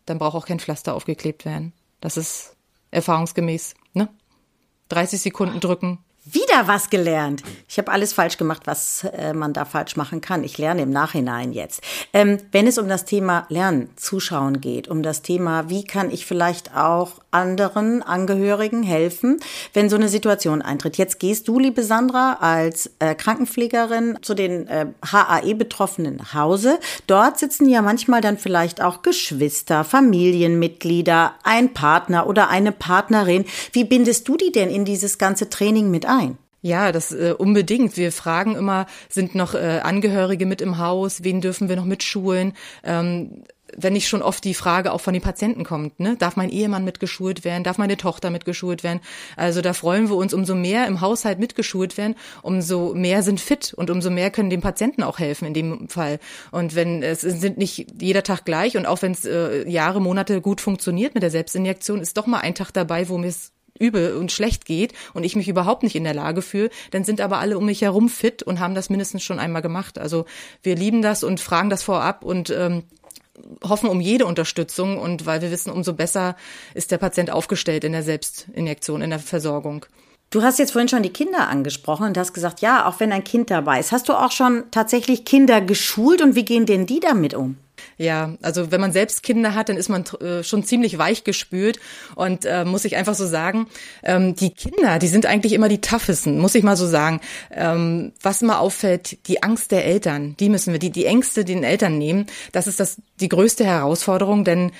dann 0.06 0.18
braucht 0.18 0.34
auch 0.34 0.46
kein 0.46 0.60
Pflaster 0.60 0.94
aufgeklebt 0.94 1.44
werden. 1.44 1.72
Das 2.00 2.16
ist 2.16 2.56
erfahrungsgemäß, 2.90 3.74
ne? 3.94 4.08
30 4.88 5.20
Sekunden 5.20 5.60
drücken, 5.60 5.98
wieder 6.24 6.66
was 6.66 6.90
gelernt. 6.90 7.42
Ich 7.70 7.78
habe 7.78 7.92
alles 7.92 8.12
falsch 8.12 8.36
gemacht, 8.36 8.62
was 8.64 9.04
äh, 9.04 9.32
man 9.32 9.52
da 9.52 9.64
falsch 9.64 9.94
machen 9.94 10.20
kann. 10.20 10.42
Ich 10.42 10.58
lerne 10.58 10.82
im 10.82 10.90
Nachhinein 10.90 11.52
jetzt. 11.52 11.82
Ähm, 12.12 12.38
wenn 12.50 12.66
es 12.66 12.78
um 12.78 12.88
das 12.88 13.04
Thema 13.04 13.46
Lernen, 13.48 13.90
Zuschauen 13.94 14.60
geht, 14.60 14.88
um 14.88 15.04
das 15.04 15.22
Thema, 15.22 15.70
wie 15.70 15.84
kann 15.84 16.10
ich 16.10 16.26
vielleicht 16.26 16.76
auch 16.76 17.20
anderen 17.30 18.02
Angehörigen 18.02 18.82
helfen, 18.82 19.38
wenn 19.72 19.88
so 19.88 19.94
eine 19.94 20.08
Situation 20.08 20.62
eintritt. 20.62 20.98
Jetzt 20.98 21.20
gehst 21.20 21.46
du, 21.46 21.60
liebe 21.60 21.84
Sandra, 21.84 22.38
als 22.40 22.90
äh, 22.98 23.14
Krankenpflegerin 23.14 24.18
zu 24.20 24.34
den 24.34 24.66
äh, 24.66 24.86
HAE-Betroffenen 25.06 26.16
nach 26.16 26.34
Hause. 26.34 26.80
Dort 27.06 27.38
sitzen 27.38 27.68
ja 27.68 27.82
manchmal 27.82 28.20
dann 28.20 28.36
vielleicht 28.36 28.82
auch 28.82 29.02
Geschwister, 29.02 29.84
Familienmitglieder, 29.84 31.34
ein 31.44 31.72
Partner 31.72 32.26
oder 32.26 32.48
eine 32.48 32.72
Partnerin. 32.72 33.44
Wie 33.70 33.84
bindest 33.84 34.26
du 34.26 34.36
die 34.36 34.50
denn 34.50 34.70
in 34.70 34.84
dieses 34.84 35.18
ganze 35.18 35.48
Training 35.50 35.88
mit 35.92 36.04
ein. 36.04 36.36
Ja, 36.62 36.92
das 36.92 37.12
äh, 37.12 37.34
unbedingt. 37.36 37.96
Wir 37.96 38.12
fragen 38.12 38.54
immer, 38.54 38.86
sind 39.08 39.34
noch 39.34 39.54
äh, 39.54 39.80
Angehörige 39.82 40.44
mit 40.44 40.60
im 40.60 40.78
Haus? 40.78 41.24
Wen 41.24 41.40
dürfen 41.40 41.68
wir 41.68 41.76
noch 41.76 41.86
mitschulen? 41.86 42.52
Ähm, 42.84 43.44
wenn 43.76 43.92
nicht 43.92 44.08
schon 44.08 44.22
oft 44.22 44.44
die 44.44 44.54
Frage 44.54 44.92
auch 44.92 45.00
von 45.00 45.14
den 45.14 45.22
Patienten 45.22 45.64
kommt, 45.64 46.00
ne? 46.00 46.16
darf 46.18 46.36
mein 46.36 46.50
Ehemann 46.50 46.84
mitgeschult 46.84 47.44
werden, 47.44 47.64
darf 47.64 47.78
meine 47.78 47.96
Tochter 47.96 48.30
mitgeschult 48.30 48.82
werden? 48.82 49.00
Also 49.36 49.60
da 49.60 49.72
freuen 49.72 50.08
wir 50.08 50.16
uns, 50.16 50.34
umso 50.34 50.54
mehr 50.54 50.86
im 50.86 51.00
Haushalt 51.00 51.38
mitgeschult 51.38 51.96
werden, 51.96 52.16
umso 52.42 52.94
mehr 52.94 53.22
sind 53.22 53.40
fit 53.40 53.72
und 53.74 53.90
umso 53.90 54.10
mehr 54.10 54.30
können 54.30 54.50
dem 54.50 54.60
Patienten 54.60 55.02
auch 55.02 55.18
helfen 55.18 55.46
in 55.46 55.54
dem 55.54 55.88
Fall. 55.88 56.18
Und 56.50 56.74
wenn 56.74 57.02
es 57.02 57.20
sind 57.20 57.58
nicht 57.58 57.86
jeder 58.00 58.22
Tag 58.22 58.44
gleich 58.44 58.76
und 58.76 58.86
auch 58.86 59.02
wenn 59.02 59.12
es 59.12 59.24
äh, 59.24 59.68
Jahre, 59.68 60.00
Monate 60.00 60.40
gut 60.40 60.60
funktioniert 60.60 61.14
mit 61.14 61.22
der 61.22 61.30
Selbstinjektion, 61.30 62.00
ist 62.00 62.16
doch 62.16 62.26
mal 62.26 62.40
ein 62.40 62.54
Tag 62.54 62.72
dabei, 62.72 63.08
wo 63.08 63.18
mir 63.18 63.28
es 63.28 63.52
übel 63.80 64.16
und 64.16 64.30
schlecht 64.30 64.64
geht 64.64 64.92
und 65.14 65.24
ich 65.24 65.34
mich 65.34 65.48
überhaupt 65.48 65.82
nicht 65.82 65.96
in 65.96 66.04
der 66.04 66.14
Lage 66.14 66.42
fühle, 66.42 66.70
dann 66.92 67.04
sind 67.04 67.20
aber 67.20 67.38
alle 67.38 67.58
um 67.58 67.66
mich 67.66 67.82
herum 67.82 68.08
fit 68.08 68.42
und 68.42 68.60
haben 68.60 68.74
das 68.74 68.90
mindestens 68.90 69.24
schon 69.24 69.40
einmal 69.40 69.62
gemacht. 69.62 69.98
Also 69.98 70.26
wir 70.62 70.76
lieben 70.76 71.02
das 71.02 71.24
und 71.24 71.40
fragen 71.40 71.70
das 71.70 71.82
vorab 71.82 72.24
und 72.24 72.50
ähm, 72.50 72.84
hoffen 73.64 73.88
um 73.88 74.00
jede 74.00 74.26
Unterstützung 74.26 74.98
und 74.98 75.26
weil 75.26 75.42
wir 75.42 75.50
wissen, 75.50 75.72
umso 75.72 75.94
besser 75.94 76.36
ist 76.74 76.90
der 76.90 76.98
Patient 76.98 77.30
aufgestellt 77.30 77.84
in 77.84 77.92
der 77.92 78.02
Selbstinjektion, 78.02 79.02
in 79.02 79.10
der 79.10 79.18
Versorgung. 79.18 79.86
Du 80.30 80.42
hast 80.42 80.60
jetzt 80.60 80.70
vorhin 80.70 80.88
schon 80.88 81.02
die 81.02 81.12
Kinder 81.12 81.48
angesprochen 81.48 82.06
und 82.06 82.16
hast 82.16 82.32
gesagt, 82.32 82.60
ja, 82.60 82.86
auch 82.86 83.00
wenn 83.00 83.10
ein 83.10 83.24
Kind 83.24 83.50
dabei 83.50 83.80
ist. 83.80 83.90
Hast 83.90 84.08
du 84.08 84.12
auch 84.12 84.30
schon 84.30 84.64
tatsächlich 84.70 85.24
Kinder 85.24 85.60
geschult 85.60 86.22
und 86.22 86.36
wie 86.36 86.44
gehen 86.44 86.66
denn 86.66 86.86
die 86.86 87.00
damit 87.00 87.34
um? 87.34 87.56
Ja, 87.98 88.34
also 88.42 88.70
wenn 88.70 88.80
man 88.80 88.92
selbst 88.92 89.22
Kinder 89.22 89.54
hat, 89.54 89.68
dann 89.68 89.76
ist 89.76 89.88
man 89.88 90.04
äh, 90.20 90.42
schon 90.42 90.64
ziemlich 90.64 90.98
weich 90.98 91.24
gespült 91.24 91.78
und 92.14 92.44
äh, 92.44 92.64
muss 92.64 92.84
ich 92.84 92.96
einfach 92.96 93.14
so 93.14 93.26
sagen, 93.26 93.66
ähm, 94.02 94.34
die 94.34 94.50
Kinder, 94.50 94.98
die 94.98 95.08
sind 95.08 95.26
eigentlich 95.26 95.52
immer 95.52 95.68
die 95.68 95.80
toughesten, 95.80 96.38
muss 96.38 96.54
ich 96.54 96.62
mal 96.62 96.76
so 96.76 96.86
sagen. 96.86 97.20
Ähm, 97.52 98.12
was 98.22 98.42
immer 98.42 98.60
auffällt, 98.60 99.26
die 99.28 99.42
Angst 99.42 99.70
der 99.70 99.84
Eltern, 99.84 100.36
die 100.38 100.48
müssen 100.48 100.72
wir, 100.72 100.78
die, 100.78 100.90
die 100.90 101.06
Ängste 101.06 101.44
den 101.44 101.64
Eltern 101.64 101.98
nehmen, 101.98 102.26
das 102.52 102.66
ist 102.66 102.80
das 102.80 102.96
die 103.20 103.28
größte 103.28 103.64
Herausforderung, 103.64 104.44
denn 104.44 104.72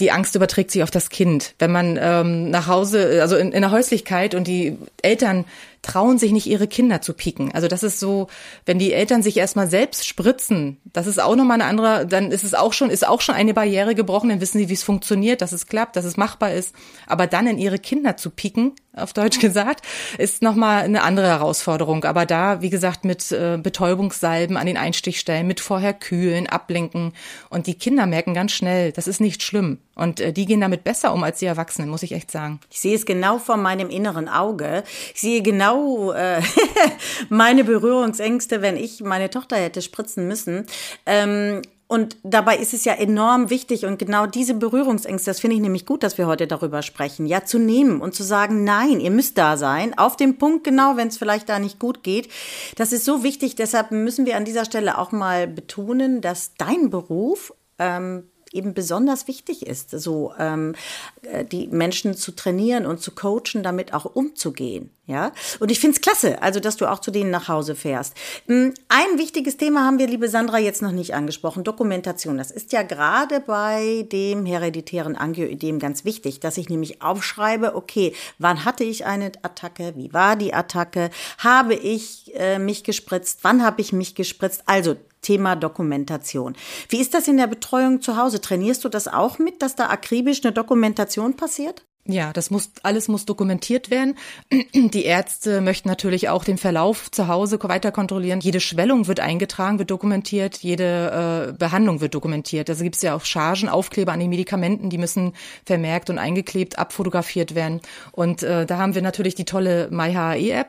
die 0.00 0.10
Angst 0.10 0.34
überträgt 0.34 0.70
sich 0.70 0.82
auf 0.82 0.90
das 0.90 1.08
Kind. 1.08 1.54
Wenn 1.58 1.70
man 1.70 1.98
ähm, 2.00 2.50
nach 2.50 2.66
Hause, 2.66 3.20
also 3.20 3.36
in, 3.36 3.52
in 3.52 3.62
der 3.62 3.70
Häuslichkeit 3.70 4.34
und 4.34 4.46
die 4.46 4.76
Eltern 5.02 5.44
trauen 5.84 6.18
sich 6.18 6.32
nicht, 6.32 6.46
ihre 6.46 6.66
Kinder 6.66 7.00
zu 7.00 7.12
pieken. 7.12 7.52
Also 7.54 7.68
das 7.68 7.82
ist 7.82 8.00
so, 8.00 8.28
wenn 8.66 8.78
die 8.78 8.92
Eltern 8.92 9.22
sich 9.22 9.36
erstmal 9.36 9.68
selbst 9.68 10.06
spritzen, 10.06 10.78
das 10.84 11.06
ist 11.06 11.20
auch 11.20 11.36
nochmal 11.36 11.60
eine 11.60 11.66
andere, 11.66 12.06
dann 12.06 12.32
ist 12.32 12.44
es 12.44 12.54
auch 12.54 12.72
schon, 12.72 12.90
ist 12.90 13.06
auch 13.06 13.20
schon 13.20 13.34
eine 13.34 13.54
Barriere 13.54 13.94
gebrochen, 13.94 14.30
dann 14.30 14.40
wissen 14.40 14.58
sie, 14.58 14.68
wie 14.68 14.74
es 14.74 14.82
funktioniert, 14.82 15.42
dass 15.42 15.52
es 15.52 15.66
klappt, 15.66 15.96
dass 15.96 16.04
es 16.04 16.16
machbar 16.16 16.52
ist. 16.52 16.74
Aber 17.06 17.26
dann 17.26 17.46
in 17.46 17.58
ihre 17.58 17.78
Kinder 17.78 18.16
zu 18.16 18.30
pieken, 18.30 18.72
auf 18.96 19.12
Deutsch 19.12 19.38
gesagt, 19.40 19.84
ist 20.18 20.42
nochmal 20.42 20.84
eine 20.84 21.02
andere 21.02 21.26
Herausforderung. 21.26 22.04
Aber 22.04 22.26
da, 22.26 22.62
wie 22.62 22.70
gesagt, 22.70 23.04
mit 23.04 23.30
äh, 23.32 23.58
Betäubungssalben 23.60 24.56
an 24.56 24.66
den 24.66 24.76
Einstichstellen, 24.76 25.46
mit 25.46 25.60
vorher 25.60 25.92
kühlen, 25.92 26.46
ablenken. 26.46 27.12
Und 27.50 27.66
die 27.66 27.74
Kinder 27.74 28.06
merken 28.06 28.34
ganz 28.34 28.52
schnell, 28.52 28.92
das 28.92 29.06
ist 29.06 29.20
nicht 29.20 29.42
schlimm. 29.42 29.78
Und 29.94 30.20
äh, 30.20 30.32
die 30.32 30.46
gehen 30.46 30.60
damit 30.60 30.84
besser 30.84 31.12
um 31.12 31.22
als 31.24 31.38
die 31.38 31.46
Erwachsenen, 31.46 31.88
muss 31.88 32.02
ich 32.02 32.12
echt 32.12 32.30
sagen. 32.30 32.60
Ich 32.70 32.80
sehe 32.80 32.94
es 32.94 33.06
genau 33.06 33.38
vor 33.38 33.56
meinem 33.56 33.90
inneren 33.90 34.28
Auge. 34.28 34.84
Ich 35.14 35.20
sehe 35.20 35.42
genau 35.42 36.12
äh, 36.12 36.40
meine 37.28 37.64
Berührungsängste, 37.64 38.62
wenn 38.62 38.76
ich 38.76 39.02
meine 39.02 39.30
Tochter 39.30 39.56
hätte 39.56 39.82
spritzen 39.82 40.26
müssen. 40.26 40.66
Ähm, 41.06 41.62
und 41.86 42.16
dabei 42.22 42.56
ist 42.56 42.72
es 42.72 42.84
ja 42.84 42.94
enorm 42.94 43.50
wichtig 43.50 43.84
und 43.84 43.98
genau 43.98 44.26
diese 44.26 44.54
Berührungsängste, 44.54 45.30
das 45.30 45.40
finde 45.40 45.56
ich 45.56 45.62
nämlich 45.62 45.84
gut, 45.84 46.02
dass 46.02 46.16
wir 46.16 46.26
heute 46.26 46.46
darüber 46.46 46.82
sprechen, 46.82 47.26
ja 47.26 47.44
zu 47.44 47.58
nehmen 47.58 48.00
und 48.00 48.14
zu 48.14 48.22
sagen, 48.22 48.64
nein, 48.64 49.00
ihr 49.00 49.10
müsst 49.10 49.36
da 49.36 49.58
sein, 49.58 49.96
auf 49.98 50.16
dem 50.16 50.38
Punkt 50.38 50.64
genau, 50.64 50.96
wenn 50.96 51.08
es 51.08 51.18
vielleicht 51.18 51.48
da 51.48 51.58
nicht 51.58 51.78
gut 51.78 52.02
geht. 52.02 52.28
Das 52.76 52.92
ist 52.92 53.04
so 53.04 53.22
wichtig, 53.22 53.54
deshalb 53.54 53.90
müssen 53.90 54.24
wir 54.24 54.36
an 54.36 54.46
dieser 54.46 54.64
Stelle 54.64 54.96
auch 54.96 55.12
mal 55.12 55.46
betonen, 55.46 56.22
dass 56.22 56.54
dein 56.56 56.88
Beruf 56.88 57.52
ähm, 57.78 58.24
eben 58.54 58.72
besonders 58.72 59.28
wichtig 59.28 59.66
ist, 59.66 59.90
so 59.90 60.32
ähm, 60.38 60.74
äh, 61.22 61.44
die 61.44 61.66
Menschen 61.68 62.14
zu 62.14 62.32
trainieren 62.32 62.86
und 62.86 63.00
zu 63.00 63.10
coachen, 63.10 63.62
damit 63.62 63.92
auch 63.92 64.04
umzugehen. 64.04 64.90
Ja, 65.06 65.32
und 65.60 65.70
ich 65.70 65.80
finde 65.80 65.96
es 65.96 66.00
klasse, 66.00 66.40
also 66.40 66.60
dass 66.60 66.78
du 66.78 66.90
auch 66.90 66.98
zu 66.98 67.10
denen 67.10 67.30
nach 67.30 67.48
Hause 67.48 67.74
fährst. 67.74 68.14
Hm, 68.46 68.72
ein 68.88 69.18
wichtiges 69.18 69.58
Thema 69.58 69.84
haben 69.84 69.98
wir, 69.98 70.06
liebe 70.06 70.30
Sandra, 70.30 70.58
jetzt 70.58 70.80
noch 70.80 70.92
nicht 70.92 71.12
angesprochen: 71.12 71.62
Dokumentation. 71.62 72.38
Das 72.38 72.50
ist 72.50 72.72
ja 72.72 72.82
gerade 72.82 73.40
bei 73.40 74.06
dem 74.10 74.46
hereditären 74.46 75.14
Angioödem 75.14 75.78
ganz 75.78 76.06
wichtig, 76.06 76.40
dass 76.40 76.56
ich 76.56 76.70
nämlich 76.70 77.02
aufschreibe: 77.02 77.74
Okay, 77.74 78.14
wann 78.38 78.64
hatte 78.64 78.84
ich 78.84 79.04
eine 79.04 79.32
Attacke? 79.42 79.92
Wie 79.94 80.14
war 80.14 80.36
die 80.36 80.54
Attacke? 80.54 81.10
Habe 81.36 81.74
ich 81.74 82.32
äh, 82.34 82.58
mich 82.58 82.82
gespritzt? 82.82 83.40
Wann 83.42 83.62
habe 83.62 83.82
ich 83.82 83.92
mich 83.92 84.14
gespritzt? 84.14 84.62
Also 84.64 84.96
Thema 85.24 85.56
Dokumentation. 85.56 86.54
Wie 86.88 87.00
ist 87.00 87.14
das 87.14 87.26
in 87.26 87.36
der 87.36 87.48
Betreuung 87.48 88.00
zu 88.00 88.16
Hause? 88.16 88.40
Trainierst 88.40 88.84
du 88.84 88.88
das 88.88 89.08
auch 89.08 89.40
mit, 89.40 89.62
dass 89.62 89.74
da 89.74 89.88
akribisch 89.88 90.44
eine 90.44 90.52
Dokumentation 90.52 91.34
passiert? 91.34 91.84
Ja, 92.06 92.34
das 92.34 92.50
muss, 92.50 92.70
alles 92.82 93.08
muss 93.08 93.24
dokumentiert 93.24 93.90
werden. 93.90 94.16
Die 94.74 95.04
Ärzte 95.04 95.62
möchten 95.62 95.88
natürlich 95.88 96.28
auch 96.28 96.44
den 96.44 96.58
Verlauf 96.58 97.10
zu 97.10 97.28
Hause 97.28 97.58
weiter 97.62 97.92
kontrollieren. 97.92 98.40
Jede 98.40 98.60
Schwellung 98.60 99.08
wird 99.08 99.20
eingetragen, 99.20 99.78
wird 99.78 99.90
dokumentiert, 99.90 100.58
jede 100.58 101.48
äh, 101.48 101.52
Behandlung 101.54 102.02
wird 102.02 102.14
dokumentiert. 102.14 102.68
Also 102.68 102.84
gibt 102.84 102.96
es 102.96 103.02
ja 103.02 103.14
auch 103.14 103.24
Chargen, 103.24 103.70
Aufkleber 103.70 104.12
an 104.12 104.20
den 104.20 104.28
Medikamenten, 104.28 104.90
die 104.90 104.98
müssen 104.98 105.32
vermerkt 105.64 106.10
und 106.10 106.18
eingeklebt, 106.18 106.78
abfotografiert 106.78 107.54
werden. 107.54 107.80
Und 108.12 108.42
äh, 108.42 108.66
da 108.66 108.76
haben 108.76 108.94
wir 108.94 109.02
natürlich 109.02 109.34
die 109.34 109.46
tolle 109.46 109.88
MyHAE-App 109.90 110.68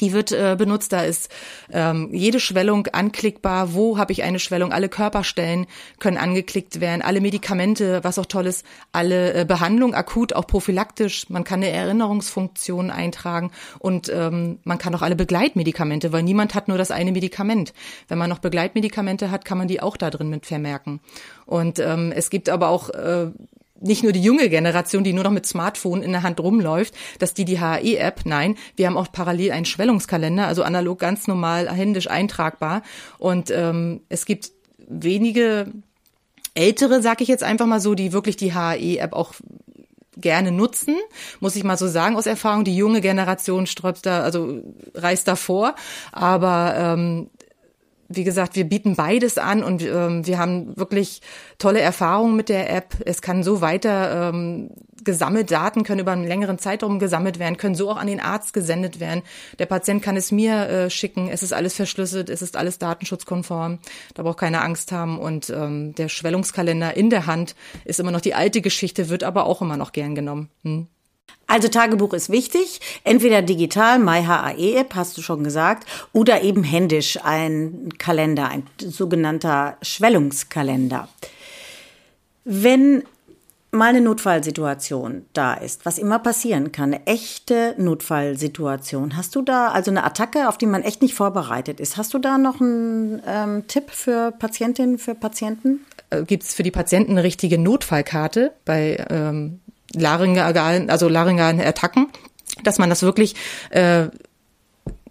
Die 0.00 0.12
wird 0.12 0.32
äh, 0.32 0.56
benutzt, 0.58 0.92
da 0.92 1.02
ist 1.02 1.30
ähm, 1.70 2.08
jede 2.12 2.40
Schwellung 2.40 2.86
anklickbar. 2.88 3.74
Wo 3.74 3.98
habe 3.98 4.12
ich 4.12 4.22
eine 4.22 4.38
Schwellung? 4.38 4.72
Alle 4.72 4.88
Körperstellen 4.88 5.66
können 5.98 6.16
angeklickt 6.16 6.80
werden, 6.80 7.02
alle 7.02 7.20
Medikamente, 7.20 8.02
was 8.02 8.18
auch 8.18 8.26
toll 8.26 8.46
ist, 8.46 8.64
alle 8.92 9.34
äh, 9.34 9.44
Behandlung 9.44 9.94
akut, 9.94 10.32
auch 10.32 10.46
prophylaktisch. 10.46 11.28
Man 11.28 11.44
kann 11.44 11.60
eine 11.60 11.70
Erinnerungsfunktion 11.70 12.90
eintragen 12.90 13.50
und 13.78 14.08
ähm, 14.08 14.58
man 14.64 14.78
kann 14.78 14.94
auch 14.94 15.02
alle 15.02 15.16
Begleitmedikamente, 15.16 16.12
weil 16.12 16.22
niemand 16.22 16.54
hat 16.54 16.68
nur 16.68 16.78
das 16.78 16.90
eine 16.90 17.12
Medikament. 17.12 17.72
Wenn 18.08 18.18
man 18.18 18.30
noch 18.30 18.38
Begleitmedikamente 18.38 19.30
hat, 19.30 19.44
kann 19.44 19.58
man 19.58 19.68
die 19.68 19.82
auch 19.82 19.96
da 19.96 20.10
drin 20.10 20.30
mit 20.30 20.46
vermerken. 20.46 21.00
Und 21.46 21.78
ähm, 21.78 22.12
es 22.14 22.30
gibt 22.30 22.48
aber 22.48 22.68
auch 22.68 22.90
äh, 22.90 23.30
nicht 23.80 24.02
nur 24.02 24.12
die 24.12 24.22
junge 24.22 24.48
Generation, 24.48 25.04
die 25.04 25.12
nur 25.12 25.24
noch 25.24 25.30
mit 25.30 25.46
Smartphone 25.46 26.02
in 26.02 26.12
der 26.12 26.22
Hand 26.22 26.40
rumläuft, 26.40 26.94
dass 27.18 27.34
die 27.34 27.44
die 27.44 27.60
HAE-App, 27.60 28.20
nein, 28.24 28.56
wir 28.76 28.86
haben 28.86 28.96
auch 28.96 29.10
parallel 29.10 29.52
einen 29.52 29.64
Schwellungskalender, 29.64 30.46
also 30.46 30.62
analog 30.62 30.98
ganz 30.98 31.26
normal 31.26 31.70
händisch 31.70 32.08
eintragbar. 32.08 32.82
Und 33.18 33.50
ähm, 33.50 34.02
es 34.08 34.26
gibt 34.26 34.50
wenige 34.88 35.72
ältere, 36.54 37.02
sag 37.02 37.20
ich 37.20 37.28
jetzt 37.28 37.42
einfach 37.44 37.66
mal 37.66 37.80
so, 37.80 37.94
die 37.94 38.12
wirklich 38.12 38.36
die 38.36 38.54
HAE-App 38.54 39.12
auch 39.12 39.34
gerne 40.16 40.52
nutzen, 40.52 40.96
muss 41.40 41.56
ich 41.56 41.64
mal 41.64 41.78
so 41.78 41.86
sagen 41.86 42.16
aus 42.16 42.26
Erfahrung. 42.26 42.64
Die 42.64 42.76
junge 42.76 43.00
Generation 43.00 43.66
sträubt 43.66 44.04
da, 44.04 44.22
also 44.22 44.60
reist 44.94 45.28
davor, 45.28 45.74
aber 46.12 46.74
ähm, 46.76 47.30
wie 48.12 48.24
gesagt, 48.24 48.56
wir 48.56 48.64
bieten 48.64 48.96
beides 48.96 49.38
an 49.38 49.62
und 49.62 49.82
ähm, 49.82 50.26
wir 50.26 50.38
haben 50.38 50.76
wirklich 50.76 51.22
tolle 51.58 51.80
Erfahrungen 51.80 52.34
mit 52.34 52.48
der 52.48 52.68
App. 52.68 52.96
Es 53.06 53.22
kann 53.22 53.44
so 53.44 53.60
weiter 53.60 54.30
ähm, 54.30 54.70
gesammelt, 55.04 55.52
Daten 55.52 55.84
können 55.84 56.00
über 56.00 56.10
einen 56.10 56.26
längeren 56.26 56.58
Zeitraum 56.58 56.98
gesammelt 56.98 57.38
werden, 57.38 57.56
können 57.56 57.76
so 57.76 57.88
auch 57.88 57.96
an 57.96 58.08
den 58.08 58.18
Arzt 58.18 58.52
gesendet 58.52 58.98
werden. 58.98 59.22
Der 59.60 59.66
Patient 59.66 60.02
kann 60.02 60.16
es 60.16 60.32
mir 60.32 60.68
äh, 60.68 60.90
schicken. 60.90 61.28
Es 61.28 61.44
ist 61.44 61.52
alles 61.52 61.74
verschlüsselt, 61.74 62.30
es 62.30 62.42
ist 62.42 62.56
alles 62.56 62.78
datenschutzkonform. 62.78 63.78
Da 64.14 64.24
braucht 64.24 64.38
keine 64.38 64.62
Angst 64.62 64.90
haben. 64.90 65.16
Und 65.16 65.48
ähm, 65.50 65.94
der 65.94 66.08
Schwellungskalender 66.08 66.96
in 66.96 67.10
der 67.10 67.26
Hand 67.26 67.54
ist 67.84 68.00
immer 68.00 68.10
noch 68.10 68.20
die 68.20 68.34
alte 68.34 68.60
Geschichte, 68.60 69.08
wird 69.08 69.22
aber 69.22 69.46
auch 69.46 69.62
immer 69.62 69.76
noch 69.76 69.92
gern 69.92 70.16
genommen. 70.16 70.50
Hm. 70.64 70.88
Also 71.46 71.66
Tagebuch 71.66 72.12
ist 72.12 72.30
wichtig, 72.30 72.80
entweder 73.02 73.42
digital, 73.42 73.98
MyHAE-App, 73.98 74.94
hast 74.94 75.18
du 75.18 75.22
schon 75.22 75.42
gesagt, 75.42 75.88
oder 76.12 76.42
eben 76.42 76.62
händisch 76.62 77.18
ein 77.24 77.88
Kalender, 77.98 78.48
ein 78.48 78.62
sogenannter 78.78 79.76
Schwellungskalender. 79.82 81.08
Wenn 82.44 83.02
mal 83.72 83.90
eine 83.90 84.00
Notfallsituation 84.00 85.26
da 85.32 85.54
ist, 85.54 85.86
was 85.86 85.98
immer 85.98 86.18
passieren 86.18 86.72
kann, 86.72 86.94
eine 86.94 87.06
echte 87.06 87.74
Notfallsituation. 87.78 89.16
Hast 89.16 89.34
du 89.36 89.42
da 89.42 89.68
also 89.68 89.90
eine 89.90 90.04
Attacke, 90.04 90.48
auf 90.48 90.58
die 90.58 90.66
man 90.66 90.82
echt 90.82 91.02
nicht 91.02 91.14
vorbereitet 91.14 91.80
ist? 91.80 91.96
Hast 91.96 92.12
du 92.14 92.18
da 92.18 92.38
noch 92.38 92.60
einen 92.60 93.22
ähm, 93.26 93.66
Tipp 93.68 93.90
für 93.90 94.32
Patientinnen, 94.32 94.98
für 94.98 95.14
Patienten? 95.14 95.84
Äh, 96.10 96.24
Gibt 96.24 96.42
es 96.44 96.54
für 96.54 96.62
die 96.62 96.70
Patienten 96.70 97.12
eine 97.12 97.22
richtige 97.22 97.58
Notfallkarte 97.58 98.52
bei 98.64 99.04
ähm, 99.08 99.60
laryngalen, 99.94 100.90
also 100.90 101.08
laryngalen 101.08 101.60
Attacken, 101.60 102.08
dass 102.64 102.78
man 102.78 102.90
das 102.90 103.02
wirklich 103.02 103.34
äh, 103.70 104.06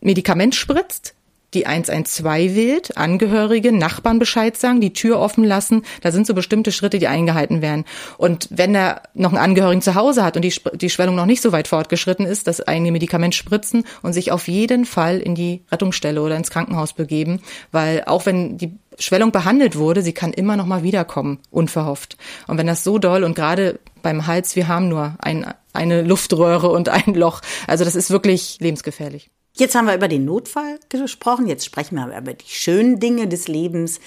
Medikament 0.02 0.56
spritzt, 0.56 1.14
die 1.54 1.66
112 1.66 2.56
wählt, 2.56 2.98
Angehörige, 2.98 3.72
Nachbarn 3.72 4.20
Bescheid 4.20 4.56
sagen, 4.56 4.82
die 4.82 4.94
Tür 4.94 5.20
offen 5.20 5.44
lassen. 5.44 5.84
Da 6.02 6.12
sind 6.12 6.28
so 6.28 6.34
bestimmte 6.34 6.72
Schritte, 6.72 7.00
die 7.00 7.08
eingehalten 7.08 7.62
werden. 7.62 7.86
Und 8.18 8.48
wenn 8.52 8.76
er 8.76 9.02
noch 9.16 9.32
einen 9.32 9.42
Angehörigen 9.42 9.82
zu 9.82 9.96
Hause 9.96 10.24
hat 10.24 10.36
und 10.36 10.44
die, 10.44 10.54
die 10.76 10.90
Schwellung 10.90 11.16
noch 11.16 11.26
nicht 11.26 11.42
so 11.42 11.52
weit 11.52 11.68
fortgeschritten 11.68 12.26
ist, 12.26 12.46
das 12.46 12.62
eigene 12.62 12.92
Medikament 12.92 13.34
spritzen 13.34 13.84
und 14.04 14.14
sich 14.14 14.32
auf 14.32 14.48
jeden 14.48 14.86
Fall 14.86 15.20
in 15.20 15.34
die 15.34 15.62
Rettungsstelle 15.72 16.22
oder 16.22 16.38
ins 16.38 16.52
Krankenhaus 16.52 16.94
begeben, 16.94 17.42
weil 17.72 18.04
auch 18.06 18.26
wenn 18.26 18.58
die 18.58 18.78
Schwellung 19.00 19.32
behandelt 19.32 19.78
wurde, 19.78 20.02
sie 20.02 20.14
kann 20.14 20.34
immer 20.34 20.58
noch 20.58 20.66
mal 20.66 20.84
wiederkommen, 20.84 21.40
unverhofft. 21.50 22.18
Und 22.48 22.58
wenn 22.58 22.68
das 22.68 22.84
so 22.84 23.00
doll 23.00 23.24
und 23.24 23.36
gerade 23.36 23.80
beim 24.02 24.28
Hals, 24.28 24.56
wir 24.56 24.68
haben 24.68 24.90
nur 24.90 25.16
ein, 25.20 25.54
eine 25.74 26.02
Luftröhre 26.02 26.70
und 26.70 26.90
ein 26.90 27.14
Loch, 27.14 27.42
also 27.68 27.84
das 27.86 27.96
ist 27.96 28.12
wirklich 28.12 28.58
lebensgefährlich. 28.60 29.32
Jetzt 29.60 29.76
haben 29.76 29.88
wir 29.88 29.96
über 29.96 30.08
den 30.08 30.24
Notfall 30.24 30.80
gesprochen, 30.88 31.48
jetzt 31.48 31.66
sprechen 31.66 31.96
wir 31.96 32.18
über 32.18 32.34
die 32.34 32.48
schönen 32.48 33.02
Dinge 33.02 33.28
des 33.28 33.50
Lebens. 33.50 34.00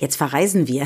Jetzt 0.00 0.16
verreisen 0.16 0.66
wir. 0.66 0.84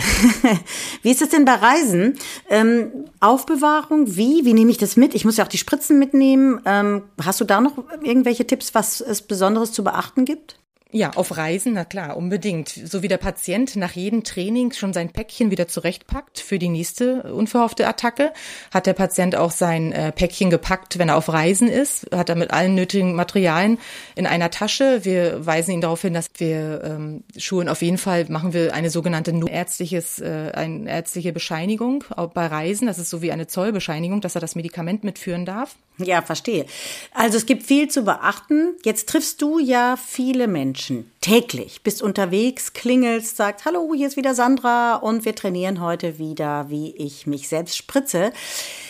wie 1.03 1.11
ist 1.11 1.23
es 1.23 1.31
denn 1.31 1.47
bei 1.47 1.55
Reisen? 1.55 2.19
Ähm, 2.51 3.07
Aufbewahrung, 3.21 4.17
wie? 4.17 4.45
Wie 4.45 4.53
nehme 4.53 4.71
ich 4.71 4.79
das 4.79 4.97
mit? 4.97 5.15
Ich 5.15 5.25
muss 5.25 5.39
ja 5.39 5.45
auch 5.45 5.49
die 5.49 5.57
Spritzen 5.57 5.99
mitnehmen. 5.99 6.61
Ähm, 6.67 7.05
hast 7.25 7.41
du 7.41 7.47
da 7.47 7.63
noch 7.63 7.79
irgendwelche 8.03 8.47
Tipps, 8.47 8.75
was 8.75 9.01
es 9.01 9.23
Besonderes 9.23 9.73
zu 9.73 9.85
beachten 9.85 10.27
gibt? 10.27 10.60
Ja, 10.93 11.13
auf 11.15 11.37
Reisen, 11.37 11.75
na 11.75 11.85
klar, 11.85 12.17
unbedingt. 12.17 12.69
So 12.69 13.03
wie 13.03 13.09
der 13.09 13.17
Patient 13.17 13.77
nach 13.77 13.93
jedem 13.93 14.25
Training 14.25 14.73
schon 14.73 14.93
sein 14.93 15.11
Päckchen 15.11 15.53
wieder 15.53 15.69
zurechtpackt 15.69 16.41
für 16.41 16.59
die 16.59 16.69
nächste 16.69 17.33
unverhoffte 17.33 17.87
Attacke, 17.87 18.33
hat 18.73 18.87
der 18.87 18.95
Patient 18.95 19.37
auch 19.37 19.53
sein 19.53 19.93
äh, 19.93 20.11
Päckchen 20.11 20.51
gepackt, 20.51 20.99
wenn 20.99 21.09
er 21.09 21.17
auf 21.17 21.29
Reisen 21.29 21.69
ist, 21.69 22.09
hat 22.13 22.29
er 22.29 22.35
mit 22.35 22.51
allen 22.51 22.75
nötigen 22.75 23.15
Materialien 23.15 23.79
in 24.17 24.27
einer 24.27 24.51
Tasche. 24.51 25.05
Wir 25.05 25.47
weisen 25.47 25.75
ihn 25.75 25.81
darauf 25.81 26.03
hin, 26.03 26.13
dass 26.13 26.29
wir 26.39 26.83
ähm, 26.83 27.23
schulen 27.37 27.69
auf 27.69 27.83
jeden 27.83 27.99
Fall, 27.99 28.27
machen 28.29 28.53
wir 28.53 28.75
eine 28.75 28.91
sogenannte 28.91 29.31
ärztliches, 29.49 30.19
äh, 30.19 30.51
eine 30.55 30.91
ärztliche 30.91 31.33
Bescheinigung 31.33 32.03
auch 32.17 32.31
bei 32.31 32.49
Reisen. 32.49 32.89
Das 32.89 32.99
ist 32.99 33.11
so 33.11 33.23
wie 33.23 33.31
eine 33.31 33.47
Zollbescheinigung, 33.47 34.21
dass 34.21 34.35
er 34.35 34.41
das 34.41 34.57
Medikament 34.57 35.05
mitführen 35.05 35.45
darf. 35.45 35.77
Ja, 35.99 36.23
verstehe. 36.23 36.67
Also 37.13 37.37
es 37.37 37.47
gibt 37.47 37.63
viel 37.63 37.89
zu 37.89 38.03
beachten. 38.03 38.75
Jetzt 38.85 39.09
triffst 39.09 39.41
du 39.43 39.59
ja 39.59 39.97
viele 39.97 40.49
Menschen 40.49 40.80
täglich, 41.21 41.83
bist 41.83 42.03
unterwegs, 42.03 42.73
klingelst, 42.73 43.37
sagst, 43.37 43.65
hallo, 43.65 43.93
hier 43.95 44.09
ist 44.09 44.17
wieder 44.17 44.35
Sandra 44.35 44.97
und 44.97 45.25
wir 45.25 45.35
trainieren 45.35 45.81
heute 45.81 46.19
wieder, 46.19 46.71
wie 46.71 46.95
ich 46.97 47.27
mich 47.27 47.49
selbst 47.49 47.77
spritze. 47.77 48.33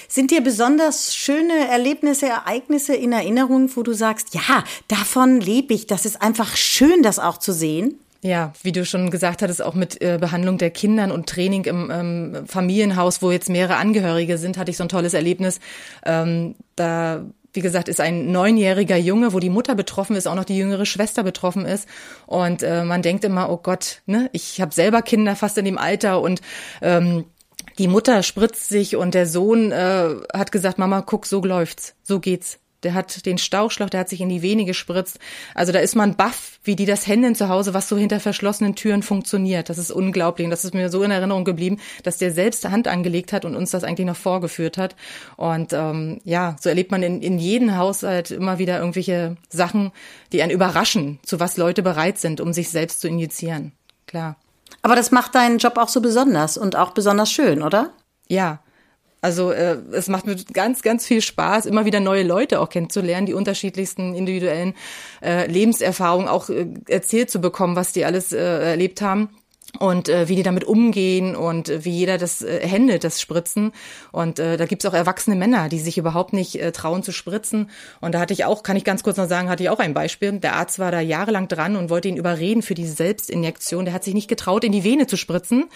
Sind 0.09 0.31
dir 0.31 0.41
besonders 0.41 1.15
schöne 1.15 1.69
Erlebnisse, 1.69 2.27
Ereignisse 2.27 2.95
in 2.95 3.13
Erinnerung, 3.13 3.71
wo 3.75 3.83
du 3.83 3.93
sagst, 3.93 4.35
ja, 4.35 4.65
davon 4.89 5.41
lebe 5.41 5.75
ich, 5.75 5.87
das 5.87 6.07
ist 6.07 6.21
einfach 6.21 6.57
schön, 6.57 7.03
das 7.03 7.19
auch 7.19 7.39
zu 7.39 7.53
sehen? 7.53 7.99
Ja, 8.23 8.53
wie 8.63 8.73
du 8.73 8.85
schon 8.85 9.11
gesagt 9.11 9.41
hattest, 9.41 9.63
auch 9.63 9.75
mit 9.75 10.03
äh, 10.03 10.19
Behandlung 10.21 10.59
der 10.59 10.71
Kindern 10.71 11.11
und 11.11 11.27
Training 11.27 11.65
im 11.65 11.91
ähm, 11.91 12.47
Familienhaus, 12.47 13.23
wo 13.23 13.31
jetzt 13.31 13.49
mehrere 13.49 13.77
Angehörige 13.77 14.37
sind, 14.37 14.59
hatte 14.59 14.71
ich 14.71 14.77
so 14.77 14.85
ein 14.85 14.91
tolles 14.91 15.15
Erlebnis. 15.15 15.59
Ähm, 16.05 16.55
da 16.77 17.25
wie 17.53 17.61
gesagt, 17.61 17.89
ist 17.89 18.01
ein 18.01 18.31
neunjähriger 18.31 18.97
Junge, 18.97 19.33
wo 19.33 19.41
die 19.41 19.51
Mutter 19.51 19.75
betroffen 19.75 20.17
ist, 20.17 20.29
auch 20.29 20.35
noch 20.35 20.45
die 20.45 20.57
jüngere 20.57 20.87
Schwester 20.87 21.23
betroffen 21.23 21.67
ist. 21.67 21.89
Und 22.27 22.63
äh, 22.63 22.85
man 22.85 23.03
denkt 23.03 23.25
immer, 23.25 23.51
oh 23.51 23.57
Gott, 23.57 24.03
ne, 24.07 24.31
ich 24.33 24.61
habe 24.61 24.73
selber 24.73 25.03
Kinder 25.03 25.35
fast 25.35 25.59
in 25.59 25.65
dem 25.65 25.79
Alter 25.79 26.21
und 26.21 26.41
ähm, 26.81 27.25
die 27.79 27.89
Mutter 27.89 28.23
spritzt 28.23 28.69
sich 28.69 28.97
und 28.97 29.15
der 29.15 29.27
Sohn 29.27 29.73
äh, 29.73 30.15
hat 30.33 30.53
gesagt, 30.53 30.79
Mama, 30.79 31.03
guck, 31.03 31.27
so 31.27 31.43
läuft's, 31.43 31.95
so 32.03 32.21
geht's 32.21 32.60
der 32.83 32.95
hat 32.95 33.27
den 33.27 33.39
Stauchschlauch, 33.39 33.91
der 33.91 34.01
hat 34.01 34.09
sich 34.09 34.21
in 34.21 34.29
die 34.29 34.43
Vene 34.43 34.65
gespritzt. 34.65 35.19
Also 35.55 35.73
da 35.73 35.79
ist 35.79 35.97
man 35.97 36.17
baff, 36.17 36.59
wie 36.65 36.77
die 36.77 36.87
das 36.87 37.07
Händen 37.07 37.35
zu 37.35 37.49
Hause, 37.49 37.75
was 37.75 37.89
so 37.89 37.97
hinter 37.97 38.21
verschlossenen 38.21 38.75
Türen 38.75 39.03
funktioniert. 39.03 39.69
Das 39.69 39.79
ist 39.79 39.91
unglaublich. 39.91 40.45
Und 40.45 40.51
das 40.51 40.65
ist 40.65 40.75
mir 40.75 40.89
so 40.89 41.03
in 41.03 41.11
Erinnerung 41.11 41.45
geblieben, 41.45 41.79
dass 42.03 42.19
der 42.19 42.33
selbst 42.33 42.69
Hand 42.69 42.89
angelegt 42.89 43.33
hat 43.33 43.45
und 43.45 43.57
uns 43.57 43.71
das 43.71 43.85
eigentlich 43.85 44.07
noch 44.07 44.17
vorgeführt 44.17 44.79
hat. 44.79 44.97
Und 45.37 45.73
ähm, 45.73 46.21
ja, 46.25 46.57
so 46.61 46.69
erlebt 46.69 46.91
man 46.91 47.03
in, 47.03 47.23
in 47.23 47.39
jedem 47.39 47.77
Haushalt 47.77 48.31
immer 48.31 48.59
wieder 48.59 48.79
irgendwelche 48.79 49.37
Sachen, 49.49 49.93
die 50.33 50.43
einen 50.43 50.53
überraschen, 50.53 51.19
zu 51.23 51.41
was 51.41 51.57
Leute 51.57 51.83
bereit 51.83 52.19
sind, 52.19 52.41
um 52.41 52.53
sich 52.53 52.71
selbst 52.71 53.01
zu 53.01 53.09
injizieren. 53.09 53.73
Klar. 54.07 54.37
Aber 54.83 54.97
das 54.97 55.11
macht 55.11 55.35
deinen 55.35 55.59
Job 55.59 55.77
auch 55.77 55.89
so 55.89 56.01
besonders 56.01 56.57
und 56.57 56.77
auch 56.77 56.93
besonders 56.93 57.31
schön, 57.31 57.63
oder? 57.63 57.91
Ja, 58.29 58.61
also 59.21 59.51
äh, 59.51 59.79
es 59.93 60.09
macht 60.09 60.27
mir 60.27 60.37
ganz, 60.53 60.83
ganz 60.83 61.07
viel 61.07 61.21
Spaß, 61.21 61.67
immer 61.67 61.85
wieder 61.85 62.01
neue 62.01 62.23
Leute 62.23 62.61
auch 62.61 62.69
kennenzulernen, 62.69 63.27
die 63.27 63.35
unterschiedlichsten 63.35 64.15
individuellen 64.15 64.75
äh, 65.23 65.47
Lebenserfahrungen 65.47 66.29
auch 66.29 66.49
äh, 66.49 66.67
erzählt 66.89 67.31
zu 67.31 67.41
bekommen, 67.41 67.77
was 67.77 67.93
die 67.93 68.05
alles 68.05 68.33
äh, 68.33 68.39
erlebt 68.39 69.03
haben 69.03 69.29
und 69.79 70.09
äh, 70.09 70.29
wie 70.29 70.37
die 70.37 70.43
damit 70.43 70.65
umgehen 70.65 71.37
und 71.37 71.69
äh, 71.69 71.85
wie 71.85 71.91
jeder 71.91 72.19
das 72.19 72.43
äh, 72.43 72.67
handelt, 72.69 73.05
das 73.05 73.21
Spritzen. 73.21 73.73
Und 74.11 74.39
äh, 74.39 74.57
da 74.57 74.67
gibt's 74.67 74.87
auch 74.87 74.95
erwachsene 74.95 75.37
Männer, 75.37 75.69
die 75.69 75.79
sich 75.79 75.99
überhaupt 75.99 76.33
nicht 76.33 76.61
äh, 76.61 76.73
trauen 76.73 77.03
zu 77.03 77.13
spritzen. 77.13 77.71
Und 78.01 78.15
da 78.15 78.21
hatte 78.21 78.33
ich 78.33 78.45
auch, 78.45 78.63
kann 78.63 78.77
ich 78.77 78.85
ganz 78.85 79.03
kurz 79.03 79.17
noch 79.17 79.29
sagen, 79.29 79.49
hatte 79.49 79.63
ich 79.63 79.71
auch 79.71 79.79
ein 79.79 79.95
Beispiel. 79.95 80.33
Der 80.33 80.57
Arzt 80.57 80.79
war 80.79 80.91
da 80.91 81.01
jahrelang 81.01 81.47
dran 81.49 81.77
und 81.77 81.91
wollte 81.91 82.09
ihn 82.09 82.17
überreden 82.17 82.63
für 82.63 82.75
die 82.75 82.87
Selbstinjektion. 82.87 83.85
Der 83.85 83.95
hat 83.95 84.05
sich 84.05 84.15
nicht 84.15 84.29
getraut, 84.29 84.65
in 84.65 84.73
die 84.73 84.85
Vene 84.85 85.07
zu 85.07 85.17
spritzen. 85.17 85.69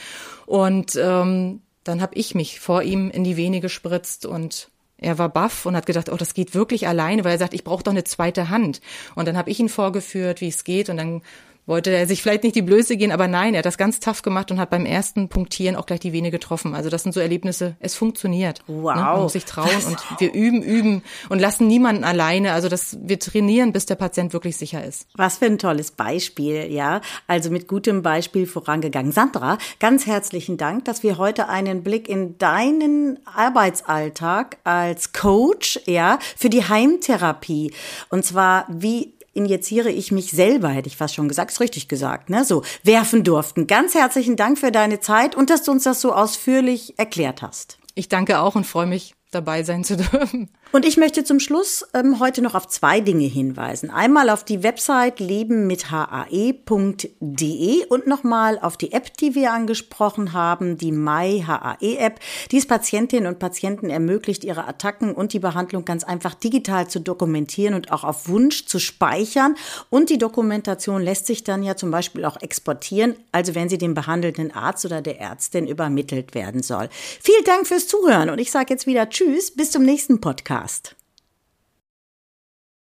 Und 0.46 0.98
ähm, 1.00 1.60
dann 1.84 2.00
habe 2.00 2.14
ich 2.14 2.34
mich 2.34 2.60
vor 2.60 2.82
ihm 2.82 3.10
in 3.10 3.24
die 3.24 3.36
Vene 3.36 3.60
gespritzt 3.60 4.26
und 4.26 4.70
er 4.96 5.18
war 5.18 5.28
baff 5.28 5.66
und 5.66 5.76
hat 5.76 5.86
gedacht, 5.86 6.10
oh, 6.10 6.16
das 6.16 6.34
geht 6.34 6.54
wirklich 6.54 6.88
alleine, 6.88 7.24
weil 7.24 7.32
er 7.32 7.38
sagt, 7.38 7.54
ich 7.54 7.64
brauche 7.64 7.82
doch 7.82 7.92
eine 7.92 8.04
zweite 8.04 8.48
Hand. 8.48 8.80
Und 9.14 9.28
dann 9.28 9.36
habe 9.36 9.50
ich 9.50 9.60
ihn 9.60 9.68
vorgeführt, 9.68 10.40
wie 10.40 10.48
es 10.48 10.64
geht 10.64 10.88
und 10.88 10.96
dann 10.96 11.22
wollte 11.66 11.90
er 11.90 12.06
sich 12.06 12.22
vielleicht 12.22 12.42
nicht 12.42 12.56
die 12.56 12.62
Blöße 12.62 12.96
gehen, 12.96 13.12
aber 13.12 13.28
nein, 13.28 13.54
er 13.54 13.58
hat 13.58 13.66
das 13.66 13.78
ganz 13.78 14.00
tough 14.00 14.22
gemacht 14.22 14.50
und 14.50 14.60
hat 14.60 14.70
beim 14.70 14.84
ersten 14.84 15.28
Punktieren 15.28 15.76
auch 15.76 15.86
gleich 15.86 16.00
die 16.00 16.12
Vene 16.12 16.30
getroffen. 16.30 16.74
Also 16.74 16.90
das 16.90 17.02
sind 17.02 17.12
so 17.12 17.20
Erlebnisse, 17.20 17.76
es 17.80 17.94
funktioniert. 17.94 18.62
Wow. 18.66 18.94
Ne? 18.94 19.02
Man 19.02 19.22
muss 19.22 19.32
sich 19.32 19.44
trauen 19.44 19.84
und 19.86 19.98
wir 20.20 20.32
üben, 20.32 20.62
üben 20.62 21.02
und 21.28 21.38
lassen 21.38 21.66
niemanden 21.66 22.04
alleine. 22.04 22.52
Also 22.52 22.68
das, 22.68 22.98
wir 23.00 23.18
trainieren, 23.18 23.72
bis 23.72 23.86
der 23.86 23.94
Patient 23.94 24.32
wirklich 24.32 24.56
sicher 24.56 24.84
ist. 24.84 25.06
Was 25.16 25.38
für 25.38 25.46
ein 25.46 25.58
tolles 25.58 25.90
Beispiel, 25.90 26.70
ja. 26.70 27.00
Also 27.26 27.50
mit 27.50 27.66
gutem 27.66 28.02
Beispiel 28.02 28.46
vorangegangen. 28.46 29.12
Sandra, 29.12 29.58
ganz 29.80 30.06
herzlichen 30.06 30.56
Dank, 30.58 30.84
dass 30.84 31.02
wir 31.02 31.16
heute 31.16 31.48
einen 31.48 31.82
Blick 31.82 32.08
in 32.08 32.36
deinen 32.38 33.18
Arbeitsalltag 33.24 34.58
als 34.64 35.12
Coach, 35.12 35.80
ja, 35.86 36.18
für 36.36 36.50
die 36.50 36.64
Heimtherapie 36.68 37.72
und 38.10 38.24
zwar 38.24 38.66
wie 38.68 39.13
injiziere 39.34 39.90
ich 39.90 40.12
mich 40.12 40.30
selber, 40.30 40.68
hätte 40.68 40.88
ich 40.88 40.96
fast 40.96 41.14
schon 41.14 41.28
gesagt, 41.28 41.50
ist 41.50 41.60
richtig 41.60 41.88
gesagt, 41.88 42.30
ne? 42.30 42.44
So, 42.44 42.62
werfen 42.82 43.24
durften. 43.24 43.66
Ganz 43.66 43.94
herzlichen 43.94 44.36
Dank 44.36 44.58
für 44.58 44.72
deine 44.72 45.00
Zeit 45.00 45.34
und 45.34 45.50
dass 45.50 45.62
du 45.62 45.72
uns 45.72 45.84
das 45.84 46.00
so 46.00 46.12
ausführlich 46.12 46.98
erklärt 46.98 47.42
hast. 47.42 47.78
Ich 47.94 48.08
danke 48.08 48.40
auch 48.40 48.54
und 48.54 48.66
freue 48.66 48.86
mich, 48.86 49.14
dabei 49.34 49.62
sein 49.62 49.84
zu 49.84 49.96
dürfen. 49.96 50.48
Und 50.72 50.84
ich 50.84 50.96
möchte 50.96 51.24
zum 51.24 51.38
Schluss 51.38 51.86
ähm, 51.94 52.18
heute 52.18 52.42
noch 52.42 52.54
auf 52.54 52.66
zwei 52.66 53.00
Dinge 53.00 53.26
hinweisen. 53.26 53.90
Einmal 53.90 54.28
auf 54.28 54.44
die 54.44 54.62
Website 54.62 55.20
lebenmithae.de 55.20 57.86
und 57.86 58.06
nochmal 58.06 58.58
auf 58.58 58.76
die 58.76 58.92
App, 58.92 59.16
die 59.18 59.34
wir 59.34 59.52
angesprochen 59.52 60.32
haben, 60.32 60.76
die 60.76 60.90
MyHAE-App, 60.90 62.18
die 62.50 62.58
es 62.58 62.66
Patientinnen 62.66 63.28
und 63.28 63.38
Patienten 63.38 63.90
ermöglicht, 63.90 64.42
ihre 64.42 64.66
Attacken 64.66 65.14
und 65.14 65.32
die 65.32 65.38
Behandlung 65.38 65.84
ganz 65.84 66.02
einfach 66.02 66.34
digital 66.34 66.88
zu 66.88 67.00
dokumentieren 67.00 67.74
und 67.74 67.92
auch 67.92 68.02
auf 68.02 68.28
Wunsch 68.28 68.66
zu 68.66 68.78
speichern. 68.78 69.54
Und 69.90 70.10
die 70.10 70.18
Dokumentation 70.18 71.02
lässt 71.02 71.26
sich 71.26 71.44
dann 71.44 71.62
ja 71.62 71.76
zum 71.76 71.90
Beispiel 71.90 72.24
auch 72.24 72.40
exportieren, 72.40 73.16
also 73.32 73.54
wenn 73.54 73.68
sie 73.68 73.78
dem 73.78 73.94
behandelnden 73.94 74.50
Arzt 74.50 74.84
oder 74.84 75.02
der 75.02 75.20
Ärztin 75.20 75.66
übermittelt 75.66 76.34
werden 76.34 76.62
soll. 76.62 76.88
Vielen 77.22 77.44
Dank 77.44 77.66
fürs 77.66 77.86
Zuhören 77.86 78.30
und 78.30 78.38
ich 78.38 78.50
sage 78.50 78.74
jetzt 78.74 78.86
wieder 78.86 79.08
Tschüss, 79.24 79.54
bis 79.54 79.70
zum 79.70 79.84
nächsten 79.84 80.20
Podcast. 80.20 80.96